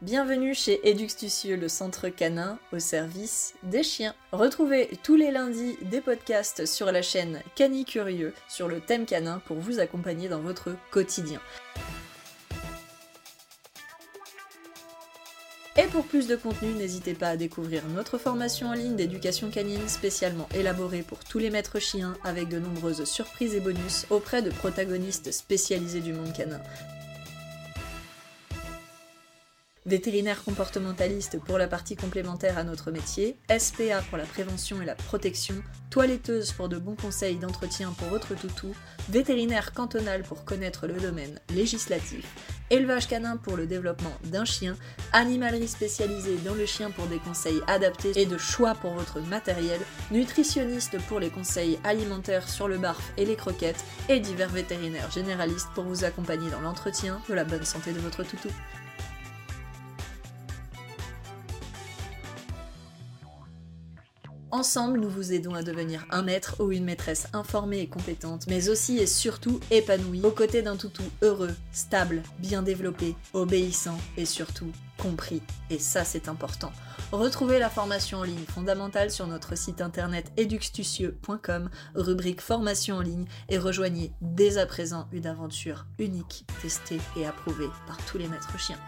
[0.00, 4.14] Bienvenue chez Eduxtucieux, le centre canin au service des chiens.
[4.30, 9.42] Retrouvez tous les lundis des podcasts sur la chaîne Cani Curieux sur le thème canin
[9.44, 11.40] pour vous accompagner dans votre quotidien.
[15.76, 19.88] Et pour plus de contenu, n'hésitez pas à découvrir notre formation en ligne d'éducation canine
[19.88, 24.50] spécialement élaborée pour tous les maîtres chiens avec de nombreuses surprises et bonus auprès de
[24.50, 26.60] protagonistes spécialisés du monde canin.
[29.88, 34.94] Vétérinaire comportementaliste pour la partie complémentaire à notre métier, SPA pour la prévention et la
[34.94, 35.54] protection,
[35.88, 38.74] toiletteuse pour de bons conseils d'entretien pour votre toutou,
[39.08, 42.26] vétérinaire cantonal pour connaître le domaine législatif,
[42.68, 44.76] élevage canin pour le développement d'un chien,
[45.14, 49.80] animalerie spécialisée dans le chien pour des conseils adaptés et de choix pour votre matériel,
[50.10, 55.70] nutritionniste pour les conseils alimentaires sur le barf et les croquettes, et divers vétérinaires généralistes
[55.74, 58.50] pour vous accompagner dans l'entretien de la bonne santé de votre toutou.
[64.50, 68.70] Ensemble, nous vous aidons à devenir un maître ou une maîtresse informée et compétente, mais
[68.70, 74.72] aussi et surtout épanouie, aux côtés d'un toutou heureux, stable, bien développé, obéissant et surtout
[74.96, 75.42] compris.
[75.68, 76.72] Et ça, c'est important.
[77.12, 83.26] Retrouvez la formation en ligne fondamentale sur notre site internet eduxtucieux.com, rubrique formation en ligne,
[83.50, 88.58] et rejoignez dès à présent une aventure unique, testée et approuvée par tous les maîtres
[88.58, 88.78] chiens.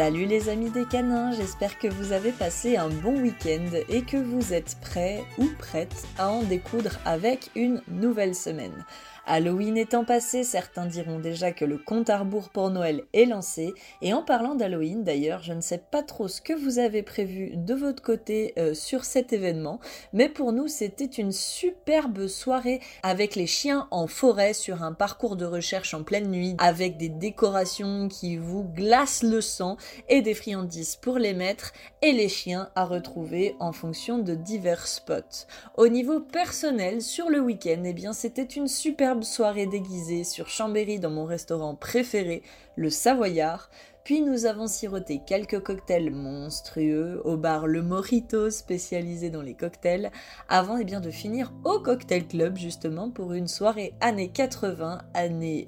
[0.00, 4.16] Salut les amis des canins, j'espère que vous avez passé un bon week-end et que
[4.16, 8.86] vous êtes prêts ou prêtes à en découdre avec une nouvelle semaine.
[9.26, 13.72] Halloween étant passé, certains diront déjà que le compte à rebours pour Noël est lancé.
[14.02, 17.52] Et en parlant d'Halloween, d'ailleurs, je ne sais pas trop ce que vous avez prévu
[17.56, 19.80] de votre côté euh, sur cet événement,
[20.12, 25.36] mais pour nous, c'était une superbe soirée avec les chiens en forêt sur un parcours
[25.36, 29.76] de recherche en pleine nuit, avec des décorations qui vous glacent le sang
[30.08, 31.72] et des friandises pour les maîtres
[32.02, 35.46] et les chiens à retrouver en fonction de divers spots.
[35.76, 41.00] Au niveau personnel, sur le week-end, eh bien, c'était une superbe soirée déguisée sur Chambéry
[41.00, 42.42] dans mon restaurant préféré,
[42.76, 43.70] le Savoyard,
[44.10, 50.10] puis nous avons siroté quelques cocktails monstrueux au bar Le Morito spécialisé dans les cocktails,
[50.48, 55.64] avant eh bien, de finir au cocktail club justement pour une soirée années 80, années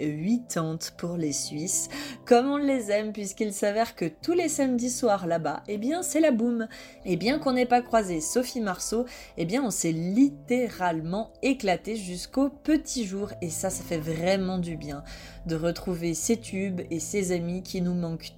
[0.49, 1.89] 80 pour les Suisses,
[2.25, 6.19] comme on les aime puisqu'il s'avère que tous les samedis soirs là-bas, eh bien c'est
[6.19, 6.67] la boum.
[7.05, 12.49] Et bien qu'on n'ait pas croisé Sophie Marceau, eh bien on s'est littéralement éclaté jusqu'au
[12.49, 15.05] petit jour et ça ça fait vraiment du bien
[15.47, 18.32] de retrouver ses tubes et ses amis qui nous manquent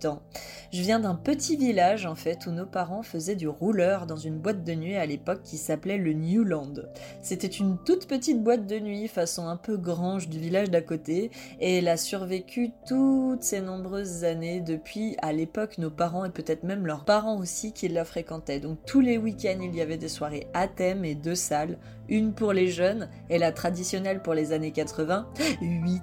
[0.72, 4.38] Je viens d'un petit village en fait où nos parents faisaient du rouleur dans une
[4.38, 6.88] boîte de nuit à l'époque qui s'appelait le Newland.
[7.22, 11.31] C'était une toute petite boîte de nuit façon un peu grange du village d'à côté
[11.60, 16.65] et elle a survécu toutes ces nombreuses années depuis à l'époque nos parents et peut-être
[16.65, 18.61] même leurs parents aussi qui la fréquentaient.
[18.61, 21.78] Donc tous les week-ends il y avait des soirées à thème et deux salles,
[22.09, 25.29] une pour les jeunes et la traditionnelle pour les années 80,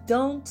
[0.08, 0.42] 80,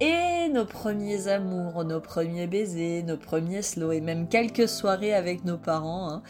[0.00, 5.44] et nos premiers amours, nos premiers baisers, nos premiers slow et même quelques soirées avec
[5.44, 6.10] nos parents.
[6.10, 6.22] Hein.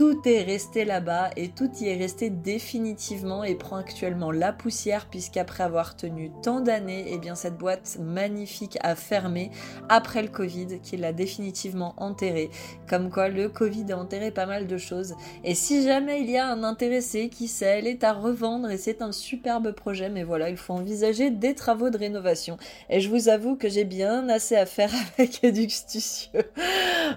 [0.00, 5.04] Tout est resté là-bas et tout y est resté définitivement et prend actuellement la poussière
[5.10, 9.50] puisqu'après avoir tenu tant d'années, eh bien cette boîte magnifique a fermé
[9.90, 12.48] après le Covid qui l'a définitivement enterré.
[12.88, 15.16] Comme quoi le Covid a enterré pas mal de choses.
[15.44, 18.78] Et si jamais il y a un intéressé qui sait, elle est à revendre et
[18.78, 22.56] c'est un superbe projet, mais voilà, il faut envisager des travaux de rénovation.
[22.88, 26.40] Et je vous avoue que j'ai bien assez à faire avec Eduxtucieux.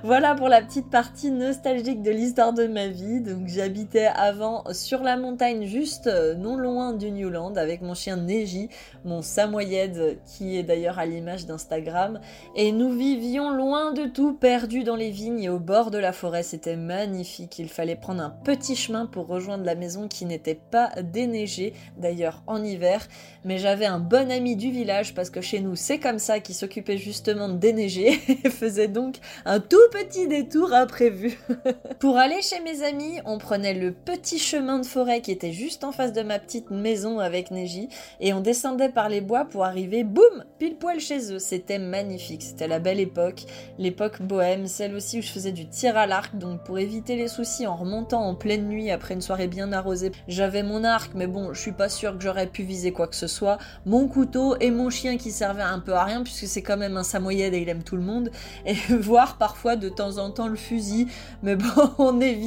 [0.04, 3.22] voilà pour la petite partie nostalgique de l'histoire de ma vie.
[3.22, 8.18] Donc j'habitais avant sur la montagne juste euh, non loin du Newland avec mon chien
[8.18, 8.70] Neji,
[9.06, 12.20] mon samoyed qui est d'ailleurs à l'image d'Instagram.
[12.56, 16.12] Et nous vivions loin de tout, perdus dans les vignes et au bord de la
[16.12, 16.44] forêt.
[16.44, 17.60] C'était magnifique.
[17.60, 22.44] Il fallait prendre un petit chemin pour rejoindre la maison qui n'était pas déneigée, d'ailleurs
[22.48, 23.08] en hiver.
[23.46, 26.54] Mais j'avais un bon ami du village parce que chez nous c'est comme ça qui
[26.54, 31.38] s'occupait justement de déneiger et faisait donc un tout petit détour imprévu.
[32.00, 35.84] pour aller chez mes amis, on prenait le petit chemin de forêt qui était juste
[35.84, 37.90] en face de ma petite maison avec Neji
[38.22, 41.40] et on descendait par les bois pour arriver, boum, pile poil chez eux.
[41.40, 43.44] C'était magnifique, c'était la belle époque,
[43.78, 47.28] l'époque bohème, celle aussi où je faisais du tir à l'arc, donc pour éviter les
[47.28, 51.28] soucis en remontant en pleine nuit après une soirée bien arrosée, j'avais mon arc, mais
[51.28, 54.56] bon, je suis pas sûre que j'aurais pu viser quoi que ce soit, mon couteau
[54.62, 57.54] et mon chien qui servait un peu à rien puisque c'est quand même un samoyed
[57.54, 58.32] et il aime tout le monde,
[58.66, 61.08] et voir parfois de temps en temps le fusil,
[61.42, 61.66] mais bon,
[61.98, 62.43] on évite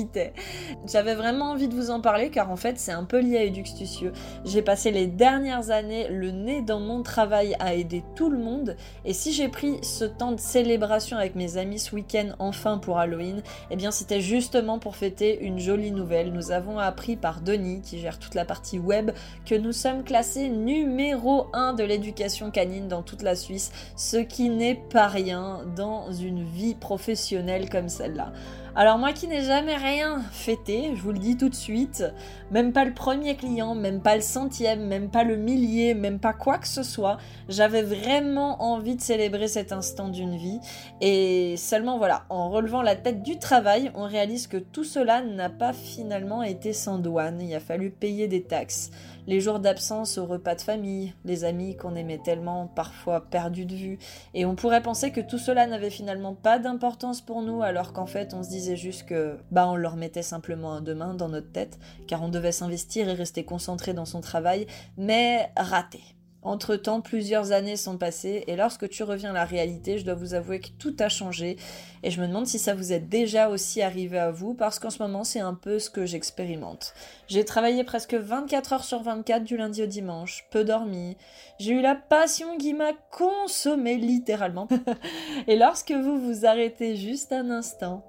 [0.87, 3.45] J'avais vraiment envie de vous en parler car en fait c'est un peu lié à
[3.45, 4.13] Eduxtucieux.
[4.45, 8.77] J'ai passé les dernières années le nez dans mon travail à aider tout le monde
[9.05, 12.99] et si j'ai pris ce temps de célébration avec mes amis ce week-end enfin pour
[12.99, 16.33] Halloween, eh bien c'était justement pour fêter une jolie nouvelle.
[16.33, 19.13] Nous avons appris par Denis qui gère toute la partie web
[19.45, 24.51] que nous sommes classés numéro 1 de l'éducation canine dans toute la Suisse, ce qui
[24.51, 28.33] n'est pas rien dans une vie professionnelle comme celle-là.
[28.78, 32.05] Alors moi qui n'ai jamais rien fêté, je vous le dis tout de suite,
[32.50, 36.34] même pas le premier client, même pas le centième, même pas le millier, même pas
[36.34, 37.17] quoi que ce soit,
[37.49, 40.61] j'avais vraiment envie de célébrer cet instant d'une vie.
[41.00, 45.49] Et seulement voilà, en relevant la tête du travail, on réalise que tout cela n'a
[45.49, 48.90] pas finalement été sans douane, il a fallu payer des taxes
[49.26, 53.75] les jours d'absence au repas de famille, les amis qu'on aimait tellement parfois perdus de
[53.75, 53.99] vue,
[54.34, 58.06] et on pourrait penser que tout cela n'avait finalement pas d'importance pour nous, alors qu'en
[58.06, 61.52] fait on se disait juste que bah on leur mettait simplement un demain dans notre
[61.52, 66.16] tête, car on devait s'investir et rester concentré dans son travail, mais raté.
[66.47, 70.35] Entre-temps, plusieurs années sont passées et lorsque tu reviens à la réalité, je dois vous
[70.35, 71.57] avouer que tout a changé
[72.05, 74.91] et je me demande si ça vous est déjà aussi arrivé à vous parce qu'en
[74.91, 76.95] ce moment, c'est un peu ce que j'expérimente.
[77.27, 81.17] J'ai travaillé presque 24 heures sur 24 du lundi au dimanche, peu dormi.
[81.59, 84.69] J'ai eu la passion qui m'a consommé littéralement.
[85.49, 88.05] et lorsque vous vous arrêtez juste un instant,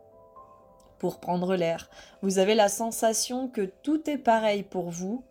[0.99, 1.89] pour prendre l'air.
[2.21, 5.23] Vous avez la sensation que tout est pareil pour vous.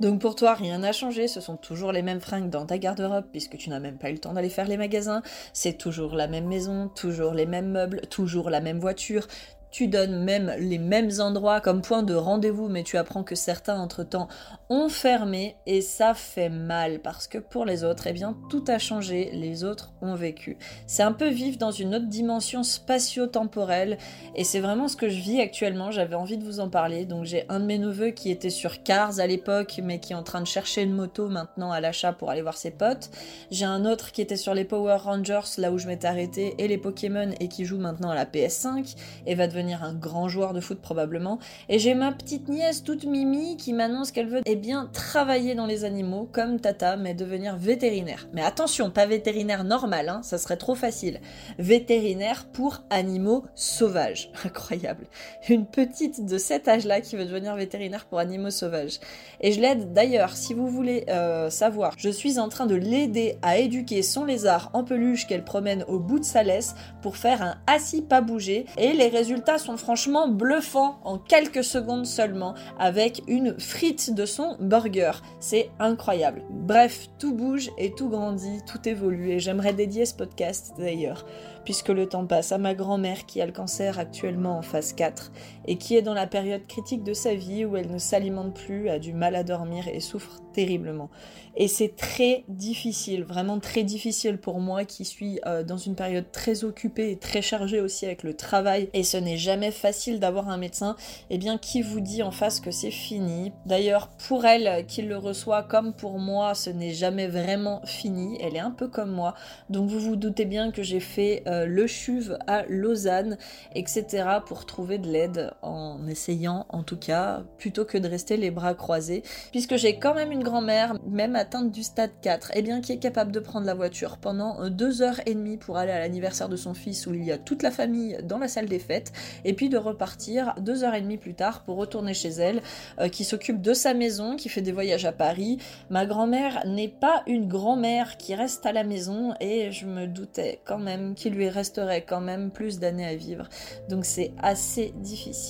[0.00, 3.26] Donc pour toi, rien n'a changé, ce sont toujours les mêmes fringues dans ta garde-robe
[3.30, 5.22] puisque tu n'as même pas eu le temps d'aller faire les magasins.
[5.52, 9.26] C'est toujours la même maison, toujours les mêmes meubles, toujours la même voiture,
[9.74, 13.80] tu donnes même les mêmes endroits comme point de rendez-vous, mais tu apprends que certains
[13.80, 14.28] entre-temps
[14.70, 18.78] ont fermé et ça fait mal parce que pour les autres, eh bien, tout a
[18.78, 20.58] changé, les autres ont vécu.
[20.86, 23.98] C'est un peu vivre dans une autre dimension spatio-temporelle
[24.36, 25.90] et c'est vraiment ce que je vis actuellement.
[25.90, 27.04] J'avais envie de vous en parler.
[27.04, 30.16] Donc j'ai un de mes neveux qui était sur Cars à l'époque, mais qui est
[30.16, 33.10] en train de chercher une moto maintenant à l'achat pour aller voir ses potes.
[33.50, 36.68] J'ai un autre qui était sur les Power Rangers, là où je m'étais arrêté, et
[36.68, 38.94] les Pokémon et qui joue maintenant à la PS5
[39.26, 41.38] et va devenir un grand joueur de foot probablement.
[41.68, 45.66] Et j'ai ma petite nièce toute mimi qui m'annonce qu'elle veut eh bien travailler dans
[45.66, 48.28] les animaux comme Tata, mais devenir vétérinaire.
[48.32, 51.20] Mais attention, pas vétérinaire normal, hein, ça serait trop facile.
[51.58, 54.30] Vétérinaire pour animaux sauvages.
[54.44, 55.06] Incroyable.
[55.48, 59.00] Une petite de cet âge-là qui veut devenir vétérinaire pour animaux sauvages.
[59.40, 63.38] Et je l'aide d'ailleurs, si vous voulez euh, savoir, je suis en train de l'aider
[63.42, 67.42] à éduquer son lézard en peluche qu'elle promène au bout de sa laisse pour faire
[67.42, 68.66] un assis pas bouger.
[68.76, 74.56] Et les résultats sont franchement bluffants en quelques secondes seulement avec une frite de son
[74.60, 75.12] burger.
[75.40, 76.42] C'est incroyable.
[76.50, 81.24] Bref, tout bouge et tout grandit, tout évolue et j'aimerais dédier ce podcast d'ailleurs
[81.64, 85.32] puisque le temps passe, à ma grand-mère qui a le cancer actuellement en phase 4
[85.66, 88.88] et qui est dans la période critique de sa vie où elle ne s'alimente plus,
[88.88, 91.10] a du mal à dormir et souffre terriblement.
[91.56, 96.32] Et c'est très difficile, vraiment très difficile pour moi qui suis euh, dans une période
[96.32, 100.48] très occupée et très chargée aussi avec le travail et ce n'est jamais facile d'avoir
[100.48, 100.96] un médecin,
[101.30, 103.52] et eh bien qui vous dit en face que c'est fini.
[103.66, 108.56] D'ailleurs, pour elle qui le reçoit comme pour moi, ce n'est jamais vraiment fini, elle
[108.56, 109.34] est un peu comme moi.
[109.70, 113.38] Donc vous vous doutez bien que j'ai fait euh, le CHUV à Lausanne,
[113.74, 114.24] etc.
[114.46, 118.74] pour trouver de l'aide en essayant en tout cas plutôt que de rester les bras
[118.74, 119.22] croisés
[119.52, 122.92] puisque j'ai quand même une grand-mère, même atteinte du stade 4, et eh bien qui
[122.92, 125.98] est capable de prendre la voiture pendant euh, deux heures et demie pour aller à
[125.98, 128.78] l'anniversaire de son fils où il y a toute la famille dans la salle des
[128.78, 129.12] fêtes,
[129.44, 132.62] et puis de repartir deux heures et demie plus tard pour retourner chez elle,
[133.00, 135.58] euh, qui s'occupe de sa maison, qui fait des voyages à Paris.
[135.90, 140.60] Ma grand-mère n'est pas une grand-mère qui reste à la maison, et je me doutais
[140.64, 143.48] quand même qu'il lui resterait quand même plus d'années à vivre.
[143.88, 145.43] Donc c'est assez difficile.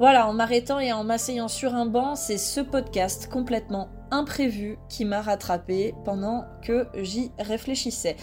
[0.00, 5.04] Voilà, en m'arrêtant et en m'asseyant sur un banc, c'est ce podcast complètement imprévu qui
[5.04, 8.16] m'a rattrapé pendant que j'y réfléchissais.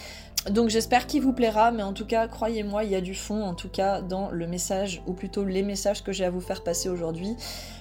[0.49, 3.43] Donc j'espère qu'il vous plaira, mais en tout cas, croyez-moi, il y a du fond,
[3.43, 6.63] en tout cas, dans le message, ou plutôt les messages que j'ai à vous faire
[6.63, 7.35] passer aujourd'hui.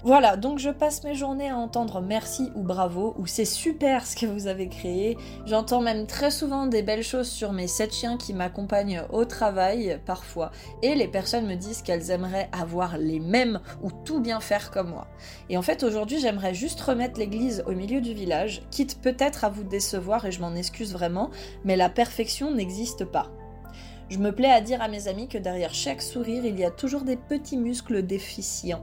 [0.04, 4.14] Voilà, donc je passe mes journées à entendre merci ou bravo, ou c'est super ce
[4.14, 5.16] que vous avez créé.
[5.46, 9.98] J'entends même très souvent des belles choses sur mes sept chiens qui m'accompagnent au travail,
[10.04, 10.50] parfois,
[10.82, 14.90] et les personnes me disent qu'elles aimeraient avoir les mêmes ou tout bien faire comme
[14.90, 15.06] moi.
[15.48, 19.48] Et en fait, aujourd'hui, j'aimerais juste remettre l'église au milieu du village, quitte peut-être à
[19.48, 21.30] vous décevoir, et je m'en excuse vraiment,
[21.64, 23.30] mais la perfection n'existe pas.
[24.11, 26.73] Je me plais à dire à mes amis que derrière chaque sourire, il y a
[26.73, 28.83] toujours des petits muscles déficients.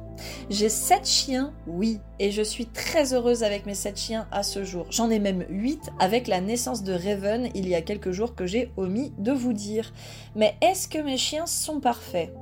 [0.49, 4.63] J'ai sept chiens, oui, et je suis très heureuse avec mes sept chiens à ce
[4.63, 4.85] jour.
[4.89, 8.45] J'en ai même huit avec la naissance de Raven il y a quelques jours que
[8.45, 9.91] j'ai omis de vous dire.
[10.37, 12.33] Mais est-ce que mes chiens sont parfaits?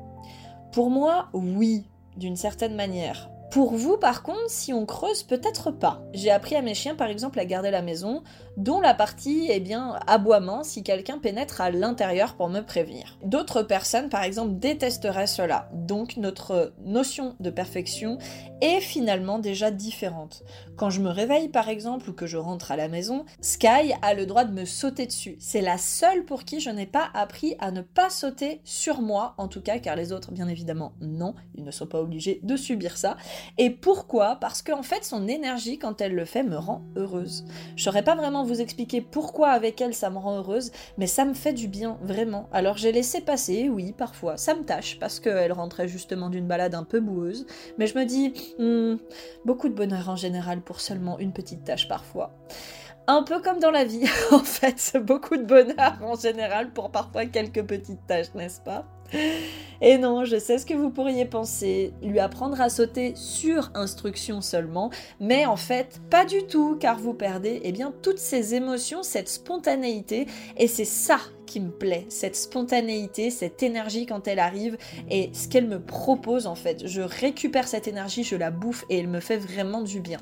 [0.72, 1.86] Pour moi, oui,
[2.18, 3.32] d'une certaine manière.
[3.56, 6.02] Pour vous, par contre, si on creuse, peut-être pas.
[6.14, 8.22] J'ai appris à mes chiens, par exemple, à garder la maison,
[8.58, 13.18] dont la partie, eh bien, aboiement si quelqu'un pénètre à l'intérieur pour me prévenir.
[13.24, 15.70] D'autres personnes, par exemple, détesteraient cela.
[15.72, 18.18] Donc, notre notion de perfection
[18.60, 20.44] est finalement déjà différente.
[20.76, 24.14] Quand je me réveille, par exemple, ou que je rentre à la maison, Sky a
[24.14, 25.38] le droit de me sauter dessus.
[25.40, 29.34] C'est la seule pour qui je n'ai pas appris à ne pas sauter sur moi,
[29.38, 32.58] en tout cas, car les autres, bien évidemment, non, ils ne sont pas obligés de
[32.58, 33.16] subir ça.
[33.58, 34.38] Et pourquoi?
[34.40, 37.46] Parce qu'en fait, son énergie, quand elle le fait, me rend heureuse.
[37.76, 41.26] Je saurais pas vraiment vous expliquer pourquoi avec elle ça me rend heureuse, mais ça
[41.26, 42.50] me fait du bien, vraiment.
[42.52, 44.38] Alors j'ai laissé passer, oui, parfois.
[44.38, 47.46] Ça me tâche, parce qu'elle rentrait justement d'une balade un peu boueuse.
[47.78, 48.98] Mais je me dis, hmm,
[49.46, 52.36] beaucoup de bonheur en général pour seulement une petite tâche parfois.
[53.08, 57.26] Un peu comme dans la vie, en fait, beaucoup de bonheur en général pour parfois
[57.28, 58.86] quelques petites tâches, n'est-ce pas?
[59.82, 64.42] Et non, je sais ce que vous pourriez penser, lui apprendre à sauter sur instruction
[64.42, 64.90] seulement,
[65.20, 69.30] mais en fait, pas du tout, car vous perdez eh bien, toutes ces émotions, cette
[69.30, 70.28] spontanéité,
[70.58, 74.78] et c'est ça qui me plaît, cette spontanéité, cette énergie quand elle arrive
[75.10, 76.88] et ce qu'elle me propose en fait.
[76.88, 80.20] Je récupère cette énergie, je la bouffe et elle me fait vraiment du bien.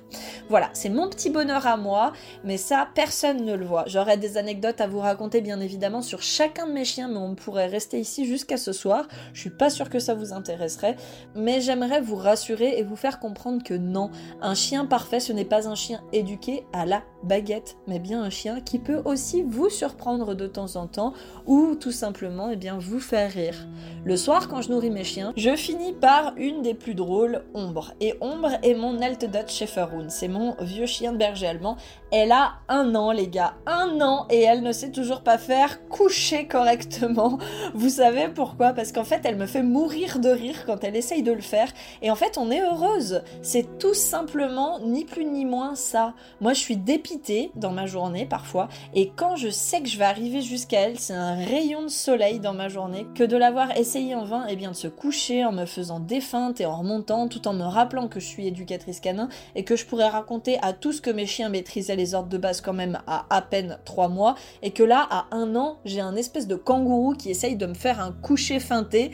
[0.49, 3.85] Voilà, c'est mon petit bonheur à moi, mais ça, personne ne le voit.
[3.87, 7.35] J'aurais des anecdotes à vous raconter bien évidemment sur chacun de mes chiens, mais on
[7.35, 9.07] pourrait rester ici jusqu'à ce soir.
[9.43, 10.95] Suis pas sûre que ça vous intéresserait,
[11.35, 14.09] mais j'aimerais vous rassurer et vous faire comprendre que non,
[14.41, 18.29] un chien parfait, ce n'est pas un chien éduqué à la baguette, mais bien un
[18.29, 21.13] chien qui peut aussi vous surprendre de temps en temps
[21.45, 23.67] ou tout simplement eh bien, vous faire rire.
[24.05, 27.93] Le soir, quand je nourris mes chiens, je finis par une des plus drôles, Ombre.
[28.01, 30.09] Et Ombre est mon Alt Dutch Schäferhund.
[30.09, 31.77] C'est mon vieux chien de berger allemand.
[32.11, 33.55] Elle a un an, les gars.
[33.65, 37.39] Un an et elle ne sait toujours pas faire coucher correctement.
[37.73, 38.73] Vous savez pourquoi?
[38.73, 41.67] Parce qu'en fait, elle me fait mourir de rire quand elle essaye de le faire.
[42.01, 43.21] Et en fait, on est heureuse.
[43.41, 46.13] C'est tout simplement ni plus ni moins ça.
[46.41, 48.69] Moi, je suis dépitée dans ma journée parfois.
[48.93, 52.39] Et quand je sais que je vais arriver jusqu'à elle, c'est un rayon de soleil
[52.39, 55.51] dans ma journée que de l'avoir essayé en vain et bien de se coucher en
[55.51, 58.99] me faisant des feintes et en remontant tout en me rappelant que je suis éducatrice
[58.99, 62.37] canin et que je pourrais raconter à tous que mes chiens maîtrisaient les ordres de
[62.37, 66.01] base quand même à à peine 3 mois et que là à un an j'ai
[66.01, 69.11] un espèce de kangourou qui essaye de me faire un coucher feinté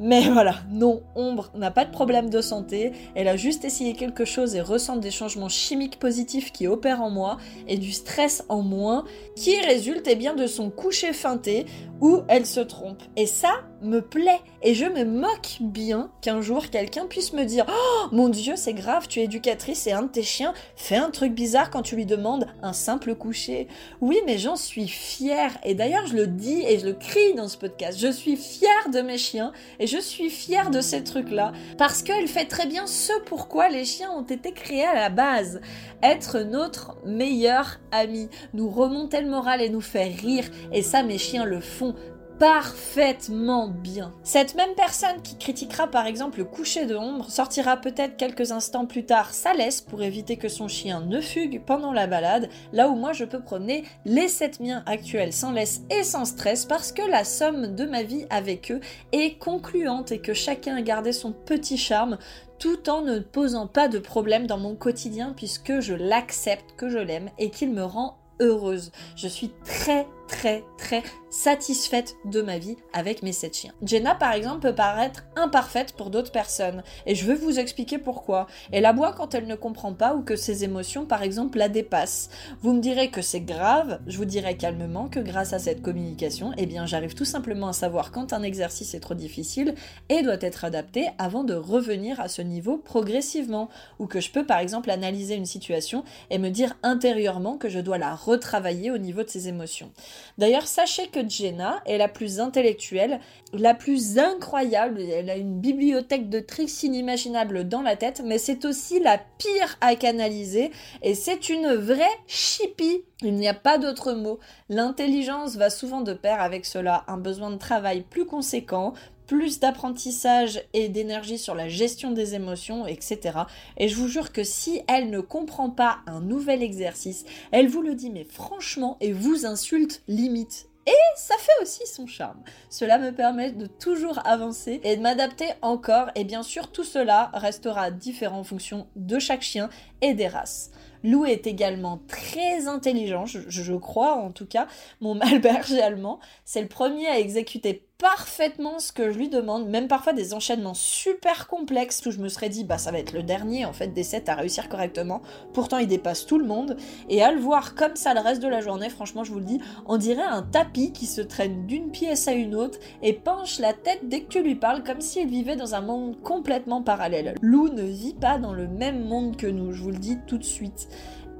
[0.00, 4.24] mais voilà, non, Ombre n'a pas de problème de santé, elle a juste essayé quelque
[4.24, 8.62] chose et ressent des changements chimiques positifs qui opèrent en moi et du stress en
[8.62, 9.04] moins
[9.36, 11.66] qui résulte eh bien de son coucher feinté
[12.00, 13.02] où elle se trompe.
[13.16, 17.66] Et ça me plaît et je me moque bien qu'un jour quelqu'un puisse me dire
[17.68, 21.10] "Oh mon dieu, c'est grave, tu es éducatrice et un de tes chiens fait un
[21.10, 23.68] truc bizarre quand tu lui demandes un simple coucher."
[24.00, 27.48] Oui, mais j'en suis fière et d'ailleurs je le dis et je le crie dans
[27.48, 27.98] ce podcast.
[27.98, 32.28] Je suis fière de mes chiens et je suis fière de ces trucs-là parce qu'elle
[32.28, 35.60] fait très bien ce pourquoi les chiens ont été créés à la base.
[36.02, 40.44] Être notre meilleur ami, nous remonter le moral et nous faire rire.
[40.72, 41.94] Et ça, mes chiens le font
[42.38, 44.12] parfaitement bien.
[44.22, 48.86] Cette même personne qui critiquera par exemple le coucher de ombre sortira peut-être quelques instants
[48.86, 52.88] plus tard sa laisse pour éviter que son chien ne fugue pendant la balade, là
[52.88, 56.92] où moi je peux promener les 7 miens actuels sans laisse et sans stress parce
[56.92, 58.80] que la somme de ma vie avec eux
[59.12, 62.18] est concluante et que chacun a gardé son petit charme
[62.58, 66.98] tout en ne posant pas de problème dans mon quotidien puisque je l'accepte, que je
[66.98, 68.90] l'aime et qu'il me rend heureuse.
[69.16, 73.72] Je suis très très très satisfaite de ma vie avec mes 7 chiens.
[73.82, 78.46] Jenna par exemple peut paraître imparfaite pour d'autres personnes et je veux vous expliquer pourquoi.
[78.70, 82.30] Elle aboie quand elle ne comprend pas ou que ses émotions par exemple la dépassent.
[82.62, 86.52] Vous me direz que c'est grave, je vous dirai calmement que grâce à cette communication,
[86.56, 89.74] eh bien j'arrive tout simplement à savoir quand un exercice est trop difficile
[90.08, 94.46] et doit être adapté avant de revenir à ce niveau progressivement ou que je peux
[94.46, 98.98] par exemple analyser une situation et me dire intérieurement que je dois la retravailler au
[98.98, 99.90] niveau de ses émotions.
[100.38, 103.20] D'ailleurs, sachez que Jenna est la plus intellectuelle,
[103.52, 105.00] la plus incroyable.
[105.00, 109.76] Elle a une bibliothèque de tricks inimaginables dans la tête, mais c'est aussi la pire
[109.80, 110.70] à canaliser.
[111.02, 113.04] Et c'est une vraie chippie.
[113.22, 114.38] Il n'y a pas d'autre mot.
[114.68, 117.04] L'intelligence va souvent de pair avec cela.
[117.06, 118.92] Un besoin de travail plus conséquent,
[119.26, 123.40] plus d'apprentissage et d'énergie sur la gestion des émotions, etc.
[123.76, 127.82] Et je vous jure que si elle ne comprend pas un nouvel exercice, elle vous
[127.82, 130.68] le dit mais franchement et vous insulte limite.
[130.86, 132.42] Et ça fait aussi son charme.
[132.68, 136.10] Cela me permet de toujours avancer et de m'adapter encore.
[136.14, 139.70] Et bien sûr, tout cela restera différent en fonction de chaque chien
[140.02, 140.72] et des races.
[141.02, 144.66] Lou est également très intelligent, je, crois en tout cas.
[145.00, 149.88] Mon malberger allemand, c'est le premier à exécuter parfaitement ce que je lui demande, même
[149.88, 153.22] parfois des enchaînements super complexes où je me serais dit bah ça va être le
[153.22, 155.22] dernier en fait des sept à réussir correctement.
[155.54, 156.76] Pourtant il dépasse tout le monde
[157.08, 159.46] et à le voir comme ça le reste de la journée, franchement je vous le
[159.46, 163.58] dis, on dirait un tapis qui se traîne d'une pièce à une autre et penche
[163.58, 167.36] la tête dès que tu lui parles comme s'il vivait dans un monde complètement parallèle.
[167.40, 170.36] Lou ne vit pas dans le même monde que nous, je vous le dis tout
[170.36, 170.88] de suite.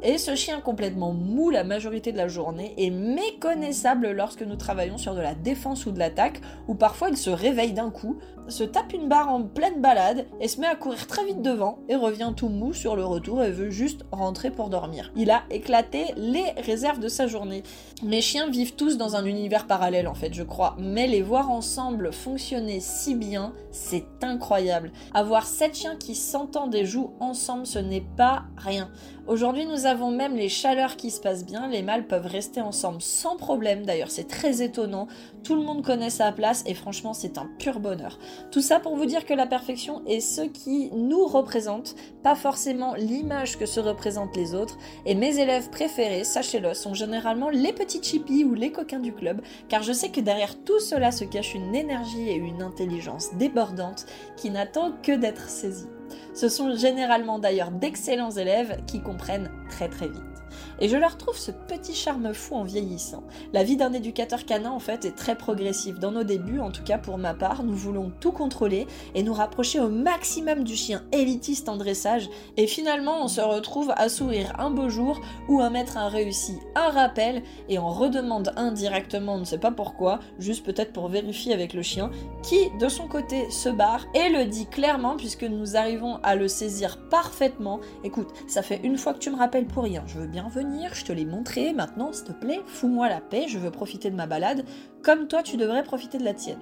[0.02, 4.98] Et ce chien complètement mou la majorité de la journée est méconnaissable lorsque nous travaillons
[4.98, 8.64] sur de la défense ou de l'attaque, où parfois il se réveille d'un coup, se
[8.64, 11.96] tape une barre en pleine balade et se met à courir très vite devant et
[11.96, 15.12] revient tout mou sur le retour et veut juste rentrer pour dormir.
[15.16, 17.62] Il a éclaté les réserves de sa journée.
[18.02, 21.50] Mes chiens vivent tous dans un univers parallèle en fait, je crois, mais les voir
[21.50, 24.92] ensemble fonctionner si bien, c'est incroyable.
[25.12, 28.90] Avoir sept chiens qui s'entendent et jouent ensemble, ce n'est pas rien.
[29.26, 31.66] Aujourd'hui, nous avons même les chaleurs qui se passent bien.
[31.66, 33.86] Les mâles peuvent rester ensemble sans problème.
[33.86, 35.08] D'ailleurs, c'est très étonnant.
[35.44, 38.18] Tout le monde connaît sa place et franchement, c'est un pur bonheur.
[38.50, 42.94] Tout ça pour vous dire que la perfection est ce qui nous représente, pas forcément
[42.94, 44.78] l'image que se représentent les autres.
[45.04, 49.42] Et mes élèves préférés, sachez-le, sont généralement les petits chippies ou les coquins du club,
[49.68, 54.06] car je sais que derrière tout cela se cache une énergie et une intelligence débordante
[54.38, 55.88] qui n'attend que d'être saisie.
[56.32, 60.33] Ce sont généralement d'ailleurs d'excellents élèves qui comprennent très très vite.
[60.80, 63.22] Et je leur trouve ce petit charme fou en vieillissant.
[63.52, 65.98] La vie d'un éducateur canin en fait est très progressive.
[65.98, 69.32] Dans nos débuts, en tout cas pour ma part, nous voulons tout contrôler et nous
[69.32, 72.28] rapprocher au maximum du chien élitiste en dressage.
[72.56, 76.58] Et finalement, on se retrouve à sourire un beau jour où un maître a réussi
[76.74, 81.52] un rappel et on redemande indirectement, on ne sait pas pourquoi, juste peut-être pour vérifier
[81.52, 82.10] avec le chien,
[82.42, 86.48] qui de son côté se barre et le dit clairement puisque nous arrivons à le
[86.48, 87.80] saisir parfaitement.
[88.02, 90.64] Écoute, ça fait une fois que tu me rappelles pour rien, je veux bien venir
[90.92, 94.16] je te l'ai montré, maintenant s'il te plaît, fous-moi la paix, je veux profiter de
[94.16, 94.64] ma balade,
[95.02, 96.58] comme toi tu devrais profiter de la tienne.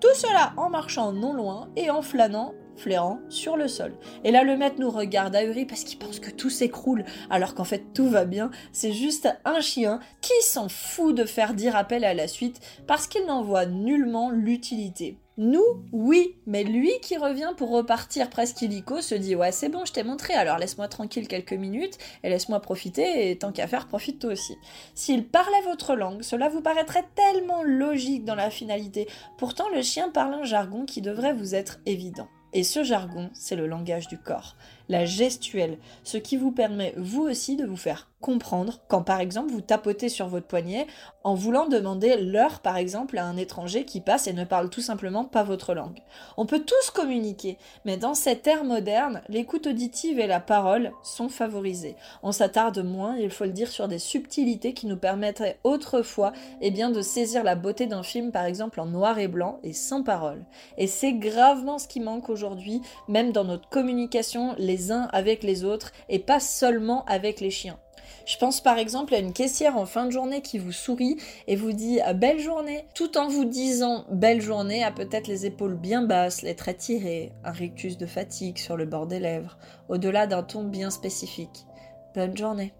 [0.00, 3.94] Tout cela en marchant non loin et en flânant, flairant sur le sol.
[4.24, 7.64] Et là le maître nous regarde ahuri parce qu'il pense que tout s'écroule, alors qu'en
[7.64, 12.04] fait tout va bien, c'est juste un chien qui s'en fout de faire dire appel
[12.04, 15.18] à la suite parce qu'il n'en voit nullement l'utilité.
[15.38, 19.86] Nous, oui, mais lui qui revient pour repartir presque illico se dit ouais c'est bon
[19.86, 23.88] je t'ai montré alors laisse-moi tranquille quelques minutes et laisse-moi profiter et tant qu'à faire
[23.88, 24.54] profite toi aussi.
[24.94, 29.08] S'il parlait votre langue, cela vous paraîtrait tellement logique dans la finalité.
[29.38, 32.28] Pourtant le chien parle un jargon qui devrait vous être évident.
[32.52, 34.56] Et ce jargon, c'est le langage du corps,
[34.88, 39.52] la gestuelle, ce qui vous permet vous aussi de vous faire comprendre quand par exemple
[39.52, 40.86] vous tapotez sur votre poignet
[41.24, 44.80] en voulant demander l'heure par exemple à un étranger qui passe et ne parle tout
[44.80, 45.98] simplement pas votre langue.
[46.38, 51.28] On peut tous communiquer, mais dans cette ère moderne, l'écoute auditive et la parole sont
[51.28, 51.96] favorisées.
[52.22, 56.70] On s'attarde moins, il faut le dire, sur des subtilités qui nous permettraient autrefois eh
[56.70, 60.02] bien, de saisir la beauté d'un film par exemple en noir et blanc et sans
[60.02, 60.44] parole.
[60.78, 65.64] Et c'est gravement ce qui manque aujourd'hui, même dans notre communication les uns avec les
[65.64, 67.78] autres et pas seulement avec les chiens.
[68.24, 71.56] Je pense par exemple à une caissière en fin de journée qui vous sourit et
[71.56, 75.76] vous dit ah, belle journée, tout en vous disant belle journée a peut-être les épaules
[75.76, 79.58] bien basses, les traits tirés, un rictus de fatigue sur le bord des lèvres,
[79.88, 81.66] au-delà d'un ton bien spécifique.
[82.14, 82.72] Bonne journée.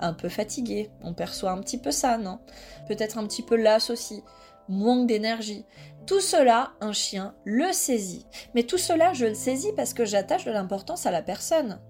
[0.00, 2.38] Un peu fatigué, on perçoit un petit peu ça, non?
[2.86, 4.22] Peut-être un petit peu lasse aussi,
[4.68, 5.64] manque d'énergie.
[6.06, 8.26] Tout cela, un chien le saisit.
[8.54, 11.80] Mais tout cela, je le saisis parce que j'attache de l'importance à la personne.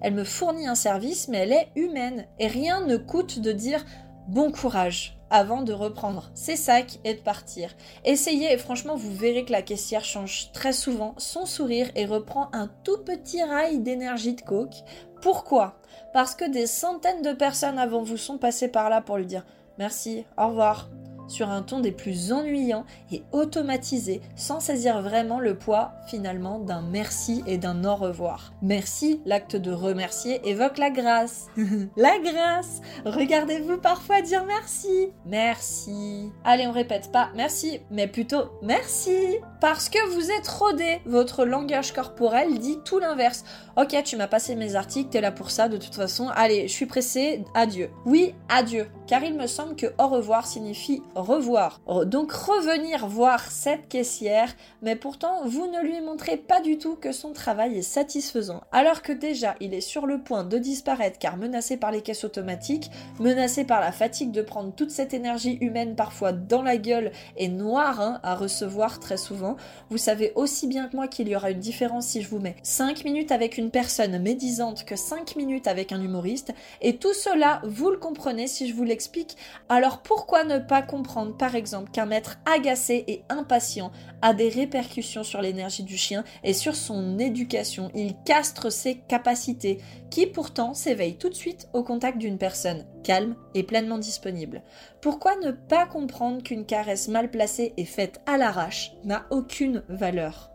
[0.00, 2.26] Elle me fournit un service, mais elle est humaine.
[2.38, 3.84] Et rien ne coûte de dire
[4.28, 7.74] bon courage avant de reprendre ses sacs et de partir.
[8.04, 12.48] Essayez et franchement vous verrez que la caissière change très souvent son sourire et reprend
[12.52, 14.76] un tout petit rail d'énergie de coke.
[15.22, 15.78] Pourquoi?
[16.12, 19.44] Parce que des centaines de personnes avant vous sont passées par là pour lui dire
[19.78, 20.88] merci, au revoir,
[21.28, 26.82] sur un ton des plus ennuyants et automatisés sans saisir vraiment le poids finalement d'un
[26.82, 28.52] merci et d'un au revoir.
[28.62, 31.46] Merci, l'acte de remercier évoque la grâce.
[31.96, 36.30] la grâce Regardez-vous parfois dire merci Merci.
[36.44, 41.00] Allez, on répète pas merci, mais plutôt merci Parce que vous êtes rodé.
[41.06, 43.44] Votre langage corporel dit tout l'inverse.
[43.76, 46.28] Ok, tu m'as passé mes articles, t'es là pour ça de toute façon.
[46.34, 47.90] Allez, je suis pressé, adieu.
[48.04, 48.86] Oui, adieu.
[49.06, 51.80] Car il me semble que au revoir signifie revoir.
[52.04, 57.12] Donc revenir voir cette caissière, mais pourtant vous ne lui montrez pas du tout que
[57.12, 58.60] son travail est satisfaisant.
[58.70, 62.24] Alors que déjà il est sur le point de disparaître car menacé par les caisses
[62.24, 67.12] automatiques, menacé par la fatigue de prendre toute cette énergie humaine parfois dans la gueule
[67.38, 69.56] et noire hein, à recevoir très souvent,
[69.88, 72.56] vous savez aussi bien que moi qu'il y aura une différence si je vous mets
[72.62, 76.52] 5 minutes avec une personne médisante que 5 minutes avec un humoriste,
[76.82, 79.36] et tout cela vous le comprenez si je vous l'explique.
[79.70, 81.05] Alors pourquoi ne pas comprendre
[81.38, 83.92] par exemple qu'un maître agacé et impatient
[84.22, 87.90] a des répercussions sur l'énergie du chien et sur son éducation.
[87.94, 89.78] Il castre ses capacités,
[90.10, 94.62] qui pourtant s'éveillent tout de suite au contact d'une personne calme et pleinement disponible.
[95.00, 100.50] Pourquoi ne pas comprendre qu'une caresse mal placée et faite à l'arrache n'a aucune valeur?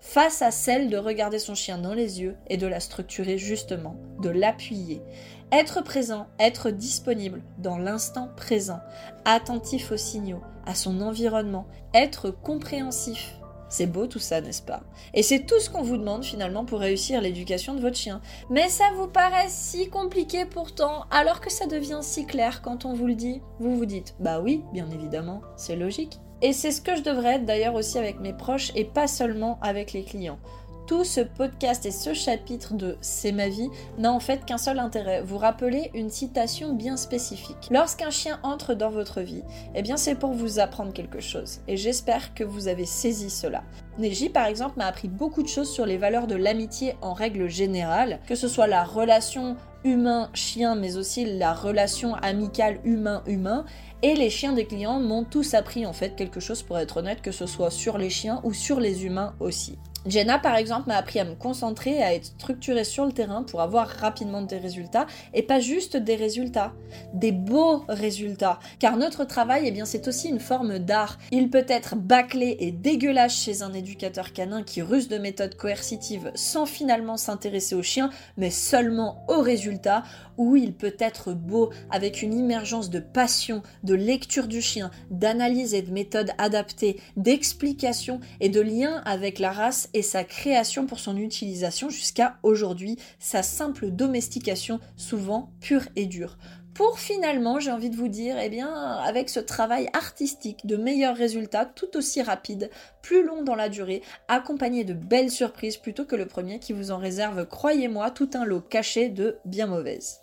[0.00, 3.96] Face à celle de regarder son chien dans les yeux et de la structurer justement,
[4.22, 5.02] de l'appuyer.
[5.52, 8.80] Être présent, être disponible dans l'instant présent,
[9.24, 13.36] attentif aux signaux, à son environnement, être compréhensif.
[13.68, 14.82] C'est beau tout ça, n'est-ce pas?
[15.14, 18.20] Et c'est tout ce qu'on vous demande finalement pour réussir l'éducation de votre chien.
[18.50, 22.94] Mais ça vous paraît si compliqué pourtant, alors que ça devient si clair quand on
[22.94, 23.40] vous le dit.
[23.60, 26.18] Vous vous dites, bah oui, bien évidemment, c'est logique.
[26.42, 29.58] Et c'est ce que je devrais être d'ailleurs aussi avec mes proches et pas seulement
[29.62, 30.38] avec les clients.
[30.86, 33.68] Tout ce podcast et ce chapitre de C'est ma vie
[33.98, 37.68] n'a en fait qu'un seul intérêt, vous rappeler une citation bien spécifique.
[37.72, 39.42] Lorsqu'un chien entre dans votre vie,
[39.74, 41.58] eh bien c'est pour vous apprendre quelque chose.
[41.66, 43.64] Et j'espère que vous avez saisi cela.
[43.98, 47.48] Neji par exemple m'a appris beaucoup de choses sur les valeurs de l'amitié en règle
[47.48, 53.64] générale, que ce soit la relation humain-chien, mais aussi la relation amicale humain-humain.
[54.02, 57.22] Et les chiens des clients m'ont tous appris en fait quelque chose pour être honnête,
[57.22, 59.78] que ce soit sur les chiens ou sur les humains aussi.
[60.08, 63.60] Jenna, par exemple, m'a appris à me concentrer, à être structurée sur le terrain pour
[63.60, 66.72] avoir rapidement des résultats et pas juste des résultats,
[67.12, 68.60] des beaux résultats.
[68.78, 71.18] Car notre travail, eh bien, c'est aussi une forme d'art.
[71.32, 76.30] Il peut être bâclé et dégueulasse chez un éducateur canin qui ruse de méthodes coercitives
[76.34, 80.04] sans finalement s'intéresser aux chiens, mais seulement aux résultats,
[80.36, 85.74] ou il peut être beau avec une immergence de passion, de lecture du chien, d'analyse
[85.74, 90.98] et de méthodes adaptées, d'explication et de lien avec la race et sa création pour
[90.98, 96.36] son utilisation jusqu'à aujourd'hui, sa simple domestication souvent pure et dure
[96.76, 101.16] pour finalement, j'ai envie de vous dire, eh bien, avec ce travail artistique de meilleurs
[101.16, 102.68] résultats, tout aussi rapide,
[103.00, 106.90] plus long dans la durée, accompagné de belles surprises plutôt que le premier qui vous
[106.90, 110.20] en réserve, croyez-moi, tout un lot caché de bien mauvaises.